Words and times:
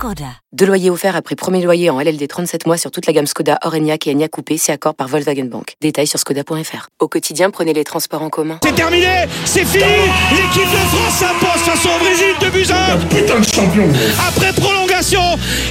Skoda. 0.00 0.24
Deux 0.54 0.64
loyers 0.64 0.88
offerts 0.88 1.14
après 1.14 1.36
premier 1.36 1.62
loyer 1.62 1.90
en 1.90 2.00
LLD 2.00 2.26
37 2.26 2.64
mois 2.64 2.78
sur 2.78 2.90
toute 2.90 3.04
la 3.06 3.12
gamme 3.12 3.26
Skoda, 3.26 3.58
Orenia 3.62 3.96
et 4.06 4.10
Enya 4.10 4.28
Coupé, 4.28 4.56
c'est 4.56 4.72
accord 4.72 4.94
par 4.94 5.08
Volkswagen 5.08 5.44
Bank. 5.44 5.74
Détails 5.82 6.06
sur 6.06 6.18
skoda.fr. 6.18 6.88
Au 7.00 7.06
quotidien, 7.06 7.50
prenez 7.50 7.74
les 7.74 7.84
transports 7.84 8.22
en 8.22 8.30
commun. 8.30 8.58
C'est 8.64 8.74
terminé, 8.74 9.26
c'est 9.44 9.66
fini. 9.66 9.84
L'équipe 10.30 10.70
de 10.70 10.78
France 10.88 11.18
s'impose 11.18 11.60
face 11.66 11.84
au 11.84 11.98
Brésil 12.02 12.34
de 12.40 12.48
Buzyn. 12.48 12.98
Putain 13.10 13.40
de 13.40 13.44
champion. 13.44 13.88
Après 14.26 14.54
prolongation, 14.54 15.20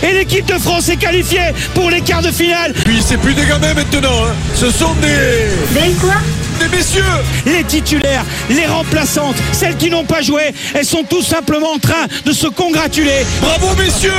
et 0.04 0.14
l'équipe 0.14 0.46
de 0.46 0.60
France 0.60 0.90
est 0.90 0.98
qualifiée 0.98 1.52
pour 1.74 1.90
les 1.90 2.02
quarts 2.02 2.22
de 2.22 2.30
finale. 2.30 2.74
Puis 2.86 3.02
c'est 3.02 3.18
plus 3.18 3.34
des 3.34 3.48
gamins 3.48 3.74
maintenant, 3.74 4.26
hein. 4.26 4.36
ce 4.54 4.70
sont 4.70 4.94
des. 5.02 5.80
Des 5.80 5.96
quoi? 5.96 6.14
Des 6.60 6.68
messieurs 6.68 7.04
Les 7.46 7.64
titulaires, 7.64 8.24
les 8.50 8.66
remplaçantes, 8.66 9.36
celles 9.54 9.78
qui 9.78 9.90
n'ont 9.90 10.04
pas 10.06 10.22
joué, 10.22 10.54
elles 10.74 10.86
sont 10.86 11.04
tout 11.04 11.22
simplement 11.22 11.74
en 11.74 11.80
train 11.80 12.06
de 12.26 12.32
se 12.34 12.48
congratuler. 12.48 13.26
Bravo 13.42 13.68
messieurs 13.78 14.12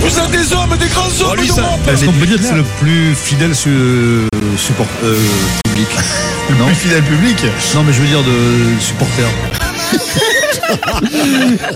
Vous 0.00 0.18
êtes 0.18 0.30
des 0.30 0.52
hommes, 0.54 0.76
des 0.78 0.88
grands 0.88 1.30
hommes 1.30 1.36
d'Europe 1.46 1.80
Est-ce 1.92 2.04
qu'on 2.04 2.12
peut 2.12 2.26
dire 2.26 2.38
que 2.38 2.44
c'est 2.44 2.54
le 2.54 2.64
plus 2.80 3.14
fidèle 3.14 3.54
su- 3.54 4.26
support, 4.56 4.86
euh, 5.04 5.16
public 5.64 5.88
Le 6.48 6.54
plus 6.64 6.74
fidèle 6.74 7.02
public 7.02 7.36
Non, 7.74 7.82
mais 7.84 7.92
je 7.92 8.00
veux 8.00 8.06
dire 8.08 8.22
de 8.22 8.80
supporter. 8.80 9.24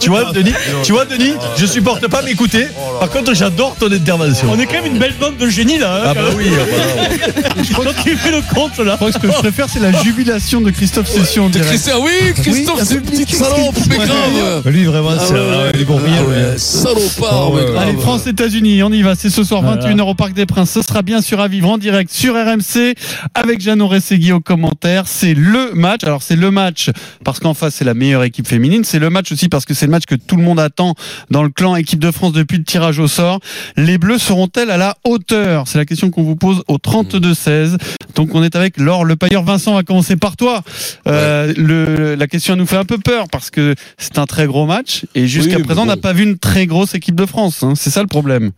Tu 0.00 0.08
vois, 0.10 0.32
Denis, 0.32 0.52
tu 0.84 0.92
vois, 0.92 1.04
Denis, 1.04 1.32
je 1.56 1.66
supporte 1.66 2.06
pas 2.08 2.22
m'écouter. 2.22 2.66
Par 3.00 3.10
contre, 3.10 3.34
j'adore 3.34 3.76
ton 3.76 3.90
intervention. 3.90 4.48
On 4.52 4.58
est 4.58 4.66
quand 4.66 4.74
même 4.82 4.86
une 4.86 4.98
belle 4.98 5.14
bande 5.20 5.36
de 5.36 5.48
génies 5.48 5.78
là. 5.78 5.96
hein, 5.96 6.02
Ah 6.10 6.14
bah 6.14 6.20
oui, 6.36 6.46
ah 6.52 6.64
bah 6.64 7.48
non. 7.56 7.62
Quand 7.84 8.02
tu 8.04 8.16
fais 8.16 8.30
le 8.30 8.42
compte 8.54 8.78
là. 8.78 8.92
Je 8.92 8.96
crois 8.96 9.08
que 9.08 9.14
ce 9.14 9.18
que 9.18 9.28
je 9.28 9.38
préfère, 9.38 9.66
c'est 9.68 9.80
la 9.80 9.92
jubilation 10.02 10.60
de 10.60 10.70
Christophe 10.70 11.08
Session 11.08 11.48
direct. 11.48 11.70
Christian, 11.70 12.00
oui, 12.02 12.32
Christophe, 12.34 12.82
c'est 12.84 12.94
une 12.94 13.00
petite 13.02 13.34
salope, 13.34 13.74
mais 13.88 13.96
grave 13.96 14.62
Lui, 14.66 14.84
vraiment, 14.84 15.10
c'est 15.18 15.34
euh, 15.34 15.70
ah 15.72 15.76
ouais, 15.78 16.20
ouais. 16.28 16.58
Salopard, 16.58 17.52
Ah. 17.76 17.82
Allez, 17.82 17.92
France-États-Unis, 17.98 18.82
on 18.82 18.92
y 18.92 19.02
va. 19.02 19.14
C'est 19.14 19.30
ce 19.30 19.44
soir, 19.44 19.62
Voilà. 19.62 19.82
21h 19.82 20.02
au 20.02 20.14
Parc 20.14 20.32
des 20.32 20.46
Princes. 20.46 20.70
Ce 20.70 20.82
sera 20.82 21.02
bien 21.02 21.20
sûr 21.20 21.40
à 21.40 21.48
vivre 21.48 21.68
en 21.70 21.78
direct 21.78 22.10
sur 22.12 22.34
RMC 22.34 22.94
avec 23.34 23.60
Jeannot 23.60 23.88
Rességui 23.88 24.32
au 24.32 24.40
commentaire. 24.40 25.04
C'est 25.06 25.34
le 25.34 25.70
match. 25.74 26.04
Alors, 26.04 26.22
c'est 26.22 26.36
le 26.36 26.50
match 26.50 26.90
parce 27.24 27.38
qu'en 27.40 27.54
face, 27.54 27.74
c'est 27.76 27.84
la 27.84 27.94
meilleure 27.94 28.24
équipe 28.24 28.46
féminine. 28.48 28.81
C'est 28.84 28.98
le 28.98 29.10
match 29.10 29.32
aussi 29.32 29.48
parce 29.48 29.64
que 29.64 29.74
c'est 29.74 29.86
le 29.86 29.92
match 29.92 30.04
que 30.06 30.14
tout 30.14 30.36
le 30.36 30.42
monde 30.42 30.60
attend 30.60 30.94
dans 31.30 31.42
le 31.42 31.48
clan 31.50 31.76
équipe 31.76 31.98
de 32.00 32.10
France 32.10 32.32
depuis 32.32 32.58
le 32.58 32.64
tirage 32.64 32.98
au 32.98 33.08
sort. 33.08 33.40
Les 33.76 33.98
Bleus 33.98 34.18
seront-elles 34.18 34.70
à 34.70 34.76
la 34.76 34.96
hauteur? 35.04 35.64
C'est 35.68 35.78
la 35.78 35.84
question 35.84 36.10
qu'on 36.10 36.22
vous 36.22 36.36
pose 36.36 36.62
au 36.68 36.76
32-16. 36.76 37.76
Donc, 38.14 38.34
on 38.34 38.42
est 38.42 38.56
avec 38.56 38.76
Laure 38.78 39.04
Le 39.04 39.16
Pailleur. 39.16 39.42
Vincent, 39.42 39.72
on 39.72 39.74
va 39.74 39.82
commencer 39.82 40.16
par 40.16 40.36
toi. 40.36 40.62
Euh, 41.06 41.52
le, 41.56 42.14
la 42.14 42.26
question 42.26 42.56
nous 42.56 42.66
fait 42.66 42.76
un 42.76 42.84
peu 42.84 42.98
peur 42.98 43.26
parce 43.30 43.50
que 43.50 43.74
c'est 43.98 44.18
un 44.18 44.26
très 44.26 44.46
gros 44.46 44.66
match 44.66 45.04
et 45.14 45.26
jusqu'à 45.26 45.56
Oui, 45.56 45.62
présent, 45.62 45.82
on 45.82 45.86
n'a 45.86 45.96
bon. 45.96 46.00
pas 46.02 46.12
vu 46.12 46.24
une 46.24 46.38
très 46.38 46.66
grosse 46.66 46.94
équipe 46.94 47.14
de 47.14 47.26
France. 47.26 47.62
hein. 47.62 47.74
C'est 47.76 47.90
ça 47.90 48.02
le 48.02 48.08
problème. 48.08 48.50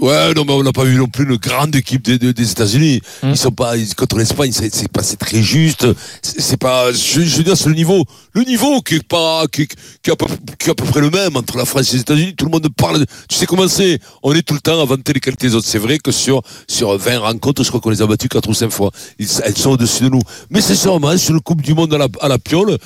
Ouais, 0.00 0.34
non, 0.34 0.44
mais 0.44 0.52
on 0.52 0.62
n'a 0.62 0.72
pas 0.72 0.84
vu 0.84 0.96
non 0.96 1.06
plus 1.08 1.24
une 1.24 1.36
grande 1.36 1.74
équipe 1.76 2.02
des, 2.02 2.50
États-Unis. 2.50 3.00
Hum. 3.22 3.30
Ils 3.30 3.36
sont 3.36 3.50
pas, 3.50 3.76
ils- 3.76 3.94
contre 3.94 4.18
l'Espagne, 4.18 4.50
c'est 4.52 4.74
c'est 4.74 4.90
pas, 4.90 5.02
c'est 5.02 5.16
très 5.16 5.42
juste. 5.42 5.86
C'est 6.22 6.40
c'est 6.40 6.56
pas, 6.56 6.92
je, 6.92 7.22
je 7.22 7.36
veux 7.38 7.42
dire, 7.44 7.56
c'est 7.56 7.68
le 7.68 7.74
niveau, 7.74 8.04
le 8.32 8.42
niveau 8.42 8.80
qui 8.82 8.96
est 8.96 9.06
pas, 9.06 9.44
qui, 9.50 9.65
qui 10.02 10.10
est 10.10 10.12
à 10.12 10.16
peu, 10.16 10.26
qui 10.58 10.68
est 10.68 10.72
à 10.72 10.74
peu 10.74 10.84
près 10.84 11.00
le 11.00 11.10
même 11.10 11.36
entre 11.36 11.56
la 11.56 11.64
France 11.64 11.90
et 11.90 11.96
les 11.96 12.00
États-Unis. 12.02 12.34
Tout 12.34 12.44
le 12.46 12.50
monde 12.50 12.68
parle. 12.76 13.00
de- 13.00 13.06
Tu 13.28 13.36
sais 13.36 13.46
comment 13.46 13.68
c'est? 13.68 13.98
On 14.22 14.32
est 14.34 14.42
tout 14.42 14.54
le 14.54 14.60
temps 14.60 14.80
à 14.80 14.84
vanter 14.84 15.12
les 15.12 15.20
qualités 15.20 15.48
des 15.48 15.54
autres. 15.54 15.66
C'est 15.66 15.78
vrai 15.78 15.98
que 15.98 16.10
sur 16.12 16.42
sur 16.68 16.96
20 16.96 17.18
rencontres, 17.18 17.62
je 17.62 17.68
crois 17.68 17.80
qu'on 17.80 17.90
les 17.90 18.02
a 18.02 18.06
battus 18.06 18.28
quatre 18.28 18.48
ou 18.48 18.54
cinq 18.54 18.70
fois. 18.70 18.90
Ils- 19.18 19.28
elles 19.44 19.56
sont 19.56 19.70
au-dessus 19.70 20.04
de 20.04 20.08
nous. 20.10 20.20
Mais 20.50 20.60
c'est 20.60 20.76
sûrement 20.76 21.16
sur 21.16 21.34
le 21.34 21.40
Coupe 21.40 21.62
du 21.62 21.74
Monde 21.74 21.92
à 21.94 21.98
la, 21.98 22.08
à 22.20 22.28
la 22.28 22.38
piole. 22.38 22.76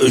euh, 0.00 0.10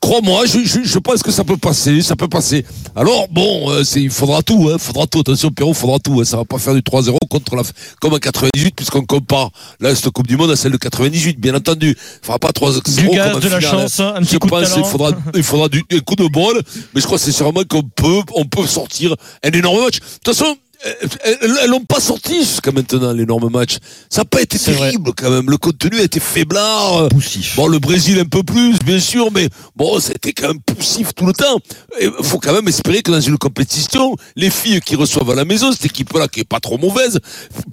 Crois-moi, 0.00 0.44
je, 0.46 0.60
je, 0.64 0.80
je 0.84 0.98
pense 0.98 1.22
que 1.22 1.30
ça 1.32 1.44
peut 1.44 1.56
passer, 1.56 2.02
ça 2.02 2.14
peut 2.14 2.28
passer. 2.28 2.64
Alors 2.94 3.26
bon, 3.28 3.70
euh, 3.72 3.82
il 3.96 4.10
faudra 4.10 4.42
tout, 4.42 4.68
hein, 4.72 4.78
faudra 4.78 5.06
tout. 5.06 5.20
Attention, 5.20 5.50
Pierrot, 5.50 5.74
faudra 5.74 5.98
tout. 5.98 6.20
Hein, 6.20 6.24
ça 6.24 6.36
va 6.36 6.44
pas 6.44 6.58
faire 6.58 6.74
du 6.74 6.82
3-0 6.82 7.16
contre 7.28 7.56
la, 7.56 7.62
comme 8.00 8.12
en 8.14 8.18
98, 8.18 8.74
puisqu'on 8.76 9.04
compare 9.04 9.50
là 9.80 9.94
cette 9.94 10.10
Coupe 10.10 10.26
du 10.28 10.36
Monde 10.36 10.50
à 10.50 10.56
celle 10.56 10.72
de 10.72 10.76
98, 10.76 11.40
bien 11.40 11.54
entendu. 11.54 11.96
Il 11.98 12.24
faudra 12.26 12.38
pas 12.38 12.50
3-0 12.50 12.82
Du 12.96 13.08
gaz, 13.08 13.40
de 13.40 13.48
la 13.48 13.58
finale, 13.60 13.64
hein. 13.64 13.70
chance, 13.88 14.00
un 14.00 14.20
Je 14.20 14.26
petit 14.26 14.38
coup 14.38 14.46
de 14.46 14.52
talent. 14.52 14.77
Faudra, 14.84 15.10
il 15.34 15.42
faudra 15.42 15.68
du, 15.68 15.84
un 15.92 16.00
coup 16.00 16.16
de 16.16 16.26
bol, 16.26 16.60
mais 16.94 17.00
je 17.00 17.06
crois 17.06 17.18
que 17.18 17.24
c'est 17.24 17.32
sûrement 17.32 17.62
qu'on 17.68 17.82
peut, 17.82 18.22
on 18.34 18.44
peut 18.44 18.66
sortir 18.66 19.14
un 19.42 19.50
énorme 19.50 19.82
match. 19.82 20.00
De 20.00 20.04
toute 20.24 20.36
façon. 20.36 20.56
Elles- 20.84 21.08
Elles 21.42 21.58
elles 21.64 21.70
l'ont 21.70 21.84
pas 21.84 22.00
sorti 22.00 22.38
jusqu'à 22.40 22.70
maintenant 22.70 23.12
l'énorme 23.12 23.50
match. 23.50 23.78
Ça 24.10 24.20
n'a 24.20 24.24
pas 24.26 24.40
été 24.40 24.58
vrai. 24.58 24.74
terrible 24.90 25.12
quand 25.16 25.30
même. 25.30 25.50
Le 25.50 25.56
contenu 25.56 25.98
a 25.98 26.02
été 26.02 26.20
faiblard. 26.20 27.08
Poussif. 27.08 27.56
Bon, 27.56 27.66
le 27.66 27.78
Brésil 27.78 28.18
un 28.20 28.24
peu 28.24 28.42
plus, 28.42 28.78
bien 28.84 29.00
sûr, 29.00 29.30
mais 29.32 29.48
bon, 29.76 29.98
c'était 30.00 30.32
quand 30.32 30.48
même 30.48 30.60
poussif 30.60 31.14
tout 31.14 31.26
le 31.26 31.32
temps. 31.32 31.58
Il 32.00 32.10
faut 32.22 32.38
quand 32.38 32.52
même 32.52 32.68
espérer 32.68 33.02
que 33.02 33.10
dans 33.10 33.20
une 33.20 33.38
compétition, 33.38 34.14
les 34.36 34.50
filles 34.50 34.80
qui 34.80 34.94
reçoivent 34.96 35.30
à 35.30 35.34
la 35.34 35.44
maison, 35.44 35.72
cette 35.72 35.86
équipe-là 35.86 36.28
qui 36.28 36.40
est 36.40 36.44
pas 36.48 36.60
trop 36.60 36.78
mauvaise, 36.78 37.18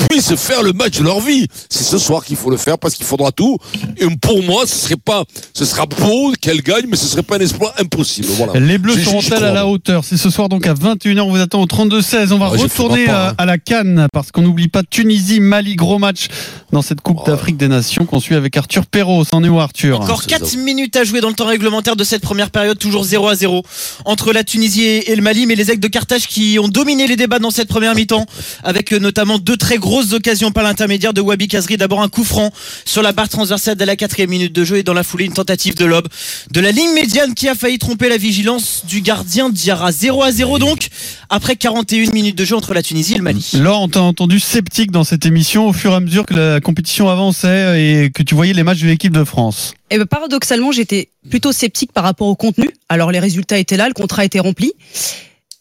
puissent 0.09 0.35
faire 0.35 0.63
le 0.63 0.73
match 0.73 0.97
de 0.97 1.03
leur 1.03 1.19
vie. 1.19 1.47
C'est 1.69 1.83
ce 1.83 1.97
soir 1.97 2.25
qu'il 2.25 2.35
faut 2.37 2.49
le 2.49 2.57
faire 2.57 2.77
parce 2.79 2.95
qu'il 2.95 3.05
faudra 3.05 3.31
tout. 3.31 3.57
Et 3.97 4.07
pour 4.21 4.41
moi, 4.43 4.65
ce 4.65 4.75
serait 4.75 4.95
pas, 4.97 5.23
ce 5.53 5.65
sera 5.65 5.85
beau 5.85 6.33
qu'elle 6.41 6.61
gagne, 6.61 6.85
mais 6.89 6.97
ce 6.97 7.05
serait 7.05 7.23
pas 7.23 7.35
un 7.37 7.39
exploit 7.39 7.73
impossible. 7.79 8.27
Voilà. 8.29 8.59
Les 8.59 8.77
Bleus 8.77 8.95
seront-elles 9.03 9.43
à 9.43 9.51
la 9.51 9.67
hauteur 9.67 10.03
C'est 10.03 10.17
ce 10.17 10.29
soir 10.29 10.49
donc 10.49 10.65
à 10.67 10.73
21h, 10.73 11.19
on 11.21 11.31
vous 11.31 11.39
attend 11.41 11.61
au 11.61 11.65
32-16. 11.67 12.31
On 12.31 12.37
va 12.39 12.49
Ouais, 12.51 12.57
je 12.59 12.67
retourner 12.95 13.09
à, 13.09 13.29
hein. 13.29 13.35
à 13.37 13.45
la 13.45 13.57
Cannes 13.57 14.07
parce 14.13 14.31
qu'on 14.31 14.41
n'oublie 14.41 14.67
pas 14.67 14.83
Tunisie, 14.83 15.39
Mali, 15.39 15.75
gros 15.75 15.99
match 15.99 16.27
dans 16.71 16.81
cette 16.81 17.01
Coupe 17.01 17.25
d'Afrique 17.25 17.57
des 17.57 17.67
Nations 17.67 18.05
qu'on 18.05 18.19
suit 18.19 18.35
avec 18.35 18.57
Arthur 18.57 18.85
Perrault. 18.85 19.23
C'en 19.23 19.43
est 19.43 19.49
où 19.49 19.59
Arthur 19.59 20.01
Encore 20.01 20.21
c'est 20.21 20.29
4 20.29 20.45
ça. 20.45 20.57
minutes 20.57 20.95
à 20.95 21.03
jouer 21.03 21.21
dans 21.21 21.29
le 21.29 21.33
temps 21.35 21.45
réglementaire 21.45 21.95
de 21.95 22.03
cette 22.03 22.21
première 22.21 22.49
période, 22.51 22.77
toujours 22.77 23.03
0 23.03 23.27
à 23.27 23.35
0 23.35 23.63
entre 24.05 24.33
la 24.33 24.43
Tunisie 24.43 24.83
et 24.83 25.15
le 25.15 25.21
Mali, 25.21 25.45
mais 25.45 25.55
les 25.55 25.71
aigles 25.71 25.81
de 25.81 25.87
Carthage 25.87 26.27
qui 26.27 26.57
ont 26.59 26.67
dominé 26.67 27.07
les 27.07 27.15
débats 27.15 27.39
dans 27.39 27.51
cette 27.51 27.67
première 27.67 27.95
mi-temps, 27.95 28.25
avec 28.63 28.91
euh, 28.91 28.99
notamment 28.99 29.37
deux 29.37 29.57
très 29.57 29.77
grosses 29.77 30.13
occasions 30.13 30.51
par 30.51 30.63
l'intermédiaire 30.63 31.13
de 31.13 31.21
Wabi 31.21 31.47
Kazri. 31.47 31.77
D'abord 31.77 32.01
un 32.01 32.09
coup 32.09 32.23
franc 32.23 32.51
sur 32.83 33.01
la 33.01 33.11
barre 33.11 33.29
transversale 33.29 33.75
dès 33.75 33.85
la 33.85 33.95
quatrième 33.95 34.29
minute 34.29 34.53
de 34.53 34.63
jeu 34.63 34.77
et 34.77 34.83
dans 34.83 34.93
la 34.93 35.03
foulée 35.03 35.25
une 35.25 35.33
tentative 35.33 35.75
de 35.75 35.85
lob 35.85 36.07
de 36.51 36.59
la 36.59 36.71
ligne 36.71 36.93
médiane 36.93 37.33
qui 37.33 37.47
a 37.47 37.55
failli 37.55 37.77
tromper 37.77 38.09
la 38.09 38.17
vigilance 38.17 38.83
du 38.85 39.01
gardien 39.01 39.49
Diarra. 39.49 39.91
0 39.91 40.23
à 40.23 40.31
0 40.31 40.59
donc, 40.59 40.89
après 41.29 41.55
41 41.55 42.11
minutes 42.11 42.37
de 42.37 42.45
jeu 42.45 42.55
entre 42.55 42.73
la 42.73 42.81
Tunisie 42.85 43.15
et 43.15 43.17
le 43.17 43.23
Mali. 43.23 43.51
Laure, 43.59 43.81
on 43.81 43.87
t'a 43.87 44.01
entendu 44.01 44.39
sceptique 44.39 44.91
dans 44.91 45.03
cette 45.03 45.25
émission 45.25 45.67
au 45.67 45.73
fur 45.73 45.91
et 45.91 45.95
à 45.95 45.99
mesure 45.99 46.25
que 46.25 46.33
la 46.35 46.61
compétition 46.61 47.09
avançait 47.09 47.81
et 47.81 48.11
que 48.11 48.21
tu 48.21 48.35
voyais 48.35 48.53
les 48.53 48.63
matchs 48.63 48.81
de 48.81 48.87
l'équipe 48.87 49.11
de 49.11 49.23
France. 49.23 49.73
Eh 49.89 49.97
ben, 49.97 50.05
paradoxalement, 50.05 50.71
j'étais 50.71 51.09
plutôt 51.29 51.51
sceptique 51.51 51.91
par 51.91 52.03
rapport 52.03 52.27
au 52.27 52.35
contenu. 52.35 52.69
Alors 52.89 53.11
les 53.11 53.19
résultats 53.19 53.57
étaient 53.57 53.77
là, 53.77 53.87
le 53.87 53.93
contrat 53.93 54.23
était 54.23 54.39
rempli. 54.39 54.73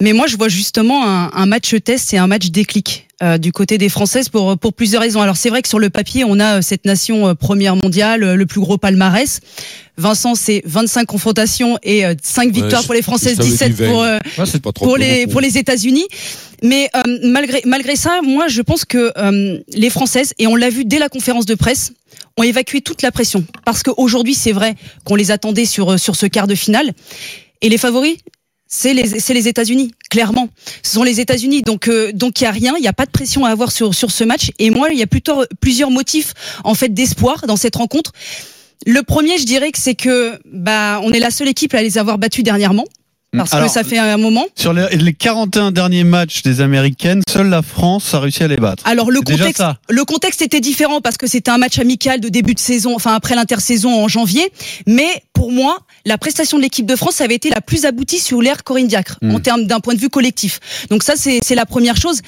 Mais 0.02 0.12
moi, 0.12 0.26
je 0.26 0.36
vois 0.36 0.48
justement 0.48 1.06
un, 1.06 1.30
un 1.32 1.46
match 1.46 1.74
test 1.82 2.12
et 2.12 2.18
un 2.18 2.26
match 2.26 2.50
déclic 2.50 3.03
euh, 3.22 3.38
du 3.38 3.52
côté 3.52 3.78
des 3.78 3.88
Françaises 3.88 4.28
pour, 4.28 4.58
pour 4.58 4.72
plusieurs 4.72 5.02
raisons. 5.02 5.20
Alors 5.20 5.36
c'est 5.36 5.48
vrai 5.48 5.62
que 5.62 5.68
sur 5.68 5.78
le 5.78 5.90
papier, 5.90 6.24
on 6.24 6.40
a 6.40 6.58
euh, 6.58 6.62
cette 6.62 6.84
nation 6.84 7.28
euh, 7.28 7.34
première 7.34 7.76
mondiale, 7.76 8.22
euh, 8.24 8.34
le 8.34 8.46
plus 8.46 8.60
gros 8.60 8.78
palmarès. 8.78 9.40
Vincent, 9.96 10.34
c'est 10.34 10.62
25 10.64 11.06
confrontations 11.06 11.78
et 11.84 12.04
euh, 12.04 12.14
5 12.20 12.52
victoires 12.52 12.84
pour 12.84 12.94
les 12.94 13.02
Françaises, 13.02 13.32
je 13.32 13.36
t'avais 13.38 13.50
17 13.50 13.72
dit 13.72 13.82
20. 13.82 13.88
pour, 13.90 14.02
euh, 14.02 14.18
trop 14.72 14.86
pour 14.86 14.96
les 14.96 15.26
pour 15.28 15.40
les 15.40 15.56
États-Unis. 15.58 16.06
Mais 16.62 16.90
euh, 16.96 17.00
malgré 17.22 17.62
malgré 17.64 17.94
ça, 17.94 18.20
moi 18.22 18.48
je 18.48 18.62
pense 18.62 18.84
que 18.84 19.12
euh, 19.16 19.58
les 19.72 19.90
Françaises 19.90 20.34
et 20.38 20.46
on 20.46 20.56
l'a 20.56 20.70
vu 20.70 20.84
dès 20.84 20.98
la 20.98 21.08
conférence 21.08 21.46
de 21.46 21.54
presse 21.54 21.92
ont 22.36 22.42
évacué 22.42 22.80
toute 22.80 23.02
la 23.02 23.12
pression 23.12 23.44
parce 23.64 23.82
qu'aujourd'hui 23.82 24.34
c'est 24.34 24.52
vrai 24.52 24.74
qu'on 25.04 25.14
les 25.14 25.30
attendait 25.30 25.66
sur 25.66 26.00
sur 26.00 26.16
ce 26.16 26.26
quart 26.26 26.46
de 26.48 26.54
finale 26.54 26.92
et 27.60 27.68
les 27.68 27.78
favoris? 27.78 28.16
C'est 28.66 28.94
les 28.94 29.02
les 29.02 29.48
États-Unis 29.48 29.92
clairement. 30.10 30.48
Ce 30.82 30.92
sont 30.92 31.02
les 31.02 31.20
États-Unis 31.20 31.62
donc 31.62 31.88
euh, 31.88 32.12
donc 32.12 32.40
il 32.40 32.44
y 32.44 32.46
a 32.46 32.50
rien 32.50 32.74
il 32.78 32.84
y 32.84 32.88
a 32.88 32.92
pas 32.92 33.06
de 33.06 33.10
pression 33.10 33.44
à 33.44 33.50
avoir 33.50 33.72
sur 33.72 33.94
sur 33.94 34.10
ce 34.10 34.24
match. 34.24 34.50
Et 34.58 34.70
moi 34.70 34.88
il 34.90 34.98
y 34.98 35.02
a 35.02 35.06
plutôt 35.06 35.44
plusieurs 35.60 35.90
motifs 35.90 36.34
en 36.64 36.74
fait 36.74 36.92
d'espoir 36.92 37.46
dans 37.46 37.56
cette 37.56 37.76
rencontre. 37.76 38.12
Le 38.86 39.02
premier 39.02 39.38
je 39.38 39.44
dirais 39.44 39.70
que 39.72 39.78
c'est 39.78 39.94
que 39.94 40.38
bah 40.44 41.00
on 41.02 41.12
est 41.12 41.20
la 41.20 41.30
seule 41.30 41.48
équipe 41.48 41.74
à 41.74 41.82
les 41.82 41.98
avoir 41.98 42.18
battus 42.18 42.44
dernièrement 42.44 42.84
parce 43.36 43.52
Alors, 43.52 43.66
que 43.66 43.72
ça 43.72 43.84
fait 43.84 43.98
un 43.98 44.16
moment. 44.16 44.44
Sur 44.54 44.72
les, 44.72 44.86
les 44.96 45.12
41 45.12 45.70
derniers 45.72 46.04
matchs 46.04 46.42
des 46.42 46.60
Américaines, 46.60 47.22
seule 47.28 47.48
la 47.48 47.62
France 47.62 48.14
a 48.14 48.20
réussi 48.20 48.42
à 48.42 48.48
les 48.48 48.56
battre. 48.56 48.82
Alors 48.86 49.10
le 49.10 49.20
contexte, 49.20 49.62
le 49.88 50.04
contexte 50.04 50.42
était 50.42 50.60
différent 50.60 51.00
parce 51.00 51.16
que 51.16 51.26
c'était 51.26 51.50
un 51.50 51.58
match 51.58 51.78
amical 51.78 52.20
de 52.20 52.28
début 52.28 52.54
de 52.54 52.58
saison, 52.60 52.94
enfin 52.94 53.14
après 53.14 53.34
l'intersaison 53.34 54.02
en 54.02 54.08
janvier. 54.08 54.50
Mais 54.86 55.08
pour 55.32 55.50
moi, 55.52 55.78
la 56.06 56.18
prestation 56.18 56.58
de 56.58 56.62
l'équipe 56.62 56.86
de 56.86 56.96
France 56.96 57.20
avait 57.20 57.34
été 57.34 57.50
la 57.50 57.60
plus 57.60 57.84
aboutie 57.84 58.18
sur 58.20 58.40
l'ère 58.40 58.62
Corinne 58.64 58.88
Diacre 58.88 59.18
Mm. 59.22 59.34
en 59.34 59.40
termes 59.40 59.66
d'un 59.66 59.80
point 59.80 59.94
de 59.94 60.00
vue 60.00 60.10
collectif. 60.10 60.60
Donc 60.90 61.02
ça 61.02 61.14
c'est 61.16 61.54
la 61.54 61.66
première 61.66 61.96
chose. 61.96 62.20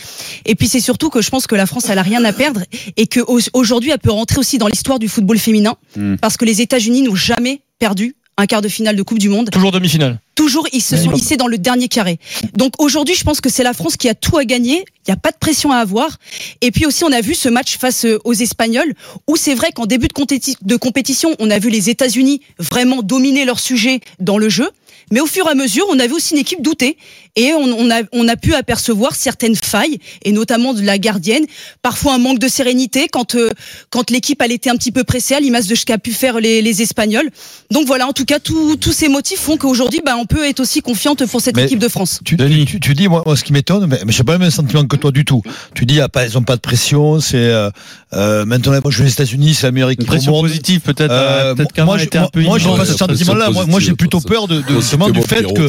Et 0.45 0.55
puis 0.55 0.69
c'est 0.69 0.81
surtout 0.81 1.11
que 1.11 1.21
je 1.23 1.31
pense 1.31 1.47
que 1.47 1.55
la 1.55 1.67
France 1.67 1.85
elle 1.89 1.99
a 1.99 2.03
rien 2.03 2.25
à 2.25 2.33
perdre 2.33 2.63
et 2.97 3.07
que 3.07 3.21
au- 3.21 3.41
aujourd'hui 3.53 3.91
elle 3.91 3.99
peut 3.99 4.11
rentrer 4.13 4.39
aussi 4.39 4.59
dans 4.59 4.69
l'histoire 4.69 4.99
du 4.99 5.09
football 5.09 5.39
féminin 5.39 5.75
Mm. 5.97 6.17
parce 6.17 6.37
que 6.37 6.45
les 6.45 6.61
États-Unis 6.61 7.03
n'ont 7.03 7.15
jamais 7.15 7.61
perdu 7.79 8.17
un 8.39 8.47
quart 8.47 8.61
de 8.63 8.69
finale 8.69 8.97
de 8.97 9.03
Coupe 9.03 9.19
du 9.19 9.29
Monde. 9.29 9.51
Toujours 9.51 9.73
demi-finale. 9.73 10.21
Toujours, 10.35 10.69
ils 10.73 10.83
se 10.83 10.97
sont 10.99 11.13
hissés 11.13 11.39
dans 11.39 11.47
le 11.47 11.57
dernier 11.57 11.89
carré. 11.89 12.19
Donc 12.55 12.75
aujourd'hui, 12.79 13.15
je 13.15 13.25
pense 13.25 13.41
que 13.41 13.49
c'est 13.49 13.63
la 13.63 13.73
France 13.73 13.97
qui 13.97 14.09
a 14.09 14.15
tout 14.15 14.37
à 14.37 14.45
gagner. 14.45 14.85
Il 15.07 15.11
n'y 15.11 15.15
a 15.15 15.17
pas 15.17 15.31
de 15.31 15.39
pression 15.39 15.73
à 15.73 15.77
avoir. 15.79 16.19
Et 16.61 16.71
puis 16.71 16.85
aussi, 16.85 17.05
on 17.05 17.13
a 17.13 17.23
vu 17.23 17.35
ce 17.35 17.49
match 17.49 17.79
face 17.79 18.05
euh, 18.05 18.19
aux 18.25 18.35
Espagnols, 18.35 18.93
où 19.27 19.37
c'est 19.37 19.55
vrai 19.55 19.71
qu'en 19.75 19.87
début 19.87 20.09
de, 20.09 20.13
compéti- 20.13 20.57
de 20.61 20.77
compétition, 20.77 21.35
on 21.39 21.51
a 21.51 21.59
vu 21.59 21.71
les 21.71 21.89
États-Unis 21.89 22.43
vraiment 22.59 23.03
dominer 23.03 23.47
leur 23.47 23.59
sujet 23.59 24.01
dans 24.21 24.37
le 24.37 24.51
jeu. 24.51 24.69
Mais 25.11 25.21
au 25.21 25.27
fur 25.27 25.47
et 25.47 25.51
à 25.51 25.55
mesure, 25.55 25.87
on 25.89 25.99
a 26.01 26.07
vu 26.07 26.15
aussi 26.15 26.35
une 26.35 26.41
équipe 26.41 26.61
douter. 26.61 26.99
Et 27.37 27.55
on, 27.55 27.63
on 27.63 27.91
a, 27.91 28.03
on 28.13 28.29
a 28.29 28.37
pu 28.37 28.55
apercevoir 28.55 29.15
certaines 29.15 29.57
failles, 29.67 29.99
et 30.25 30.33
notamment 30.33 30.73
de 30.75 30.83
la 30.83 30.99
gardienne. 30.99 31.45
Parfois 31.83 32.15
un 32.15 32.19
manque 32.19 32.39
de 32.39 32.49
sérénité 32.49 33.09
quand, 33.11 33.35
euh, 33.35 33.51
quand 33.91 34.11
l'équipe 34.11 34.41
elle 34.43 34.53
était 34.53 34.71
un 34.71 34.77
petit 34.77 34.93
peu 34.93 35.05
pressée, 35.05 35.35
à 35.35 35.41
l'image 35.41 35.67
de 35.67 35.75
ce 35.75 35.85
qu'a 35.85 35.99
pu 35.99 36.13
faire 36.13 36.41
les, 36.41 36.63
les 36.63 36.83
Espagnols. 36.83 37.31
Donc 37.71 37.87
voilà, 37.87 38.07
en 38.07 38.13
tout 38.13 38.25
cas, 38.25 38.39
tous 38.39 38.77
tous 38.77 38.93
ces 38.93 39.09
motifs 39.09 39.41
font 39.41 39.57
qu'aujourd'hui, 39.57 40.01
bah, 40.05 40.15
on 40.19 40.27
peut 40.27 40.45
être 40.47 40.61
aussi 40.61 40.81
confiante 40.81 41.25
pour 41.27 41.41
cette 41.41 41.57
Mais- 41.57 41.65
équipe 41.65 41.79
de 41.79 41.89
France. 41.89 42.21
Tu, 42.25 42.37
tu, 42.37 42.65
tu- 42.67 42.81
tu 42.81 42.95
dis, 42.95 43.09
moi, 43.09 43.23
moi, 43.27 43.37
ce 43.37 43.45
qui 43.45 43.53
m'étonne, 43.53 43.87
mais, 43.87 44.01
mais 44.07 44.13
j'ai 44.13 44.25
pas 44.25 44.33
le 44.35 44.39
même 44.39 44.51
sentiment 44.51 44.85
que 44.85 44.97
toi 44.97 45.11
du 45.11 45.25
tout. 45.25 45.43
Tu 45.75 45.85
dis, 45.87 46.01
ah, 46.01 46.09
pas, 46.09 46.25
ils 46.27 46.37
ont 46.39 46.43
pas 46.43 46.57
de 46.57 46.61
pression, 46.61 47.21
c'est 47.21 47.37
euh, 47.37 47.71
euh, 48.13 48.45
maintenant, 48.45 48.73
moi, 48.83 48.91
je 48.91 49.03
vais 49.03 49.09
aux 49.09 49.13
États-Unis, 49.13 49.55
c'est 49.55 49.67
la 49.67 49.73
meilleure 49.73 49.91
Une 49.91 49.97
pression 50.05 50.41
positive 50.41 50.81
peut-être. 50.81 51.11
Euh, 51.11 51.53
euh, 51.53 51.55
peut-être 51.55 51.85
moi, 51.85 51.99
je- 51.99 52.07
pas 52.07 52.85
ce 52.85 52.97
sentiment-là. 52.97 53.51
Moi, 53.51 53.67
moi, 53.67 53.81
j'ai 53.81 53.95
plutôt 53.95 54.21
peur 54.21 54.47
de, 54.49 54.57
de, 54.57 54.61
Positive, 54.63 54.81
justement 54.81 55.11
du 55.11 55.23
fait 55.23 55.43
que 55.53 55.69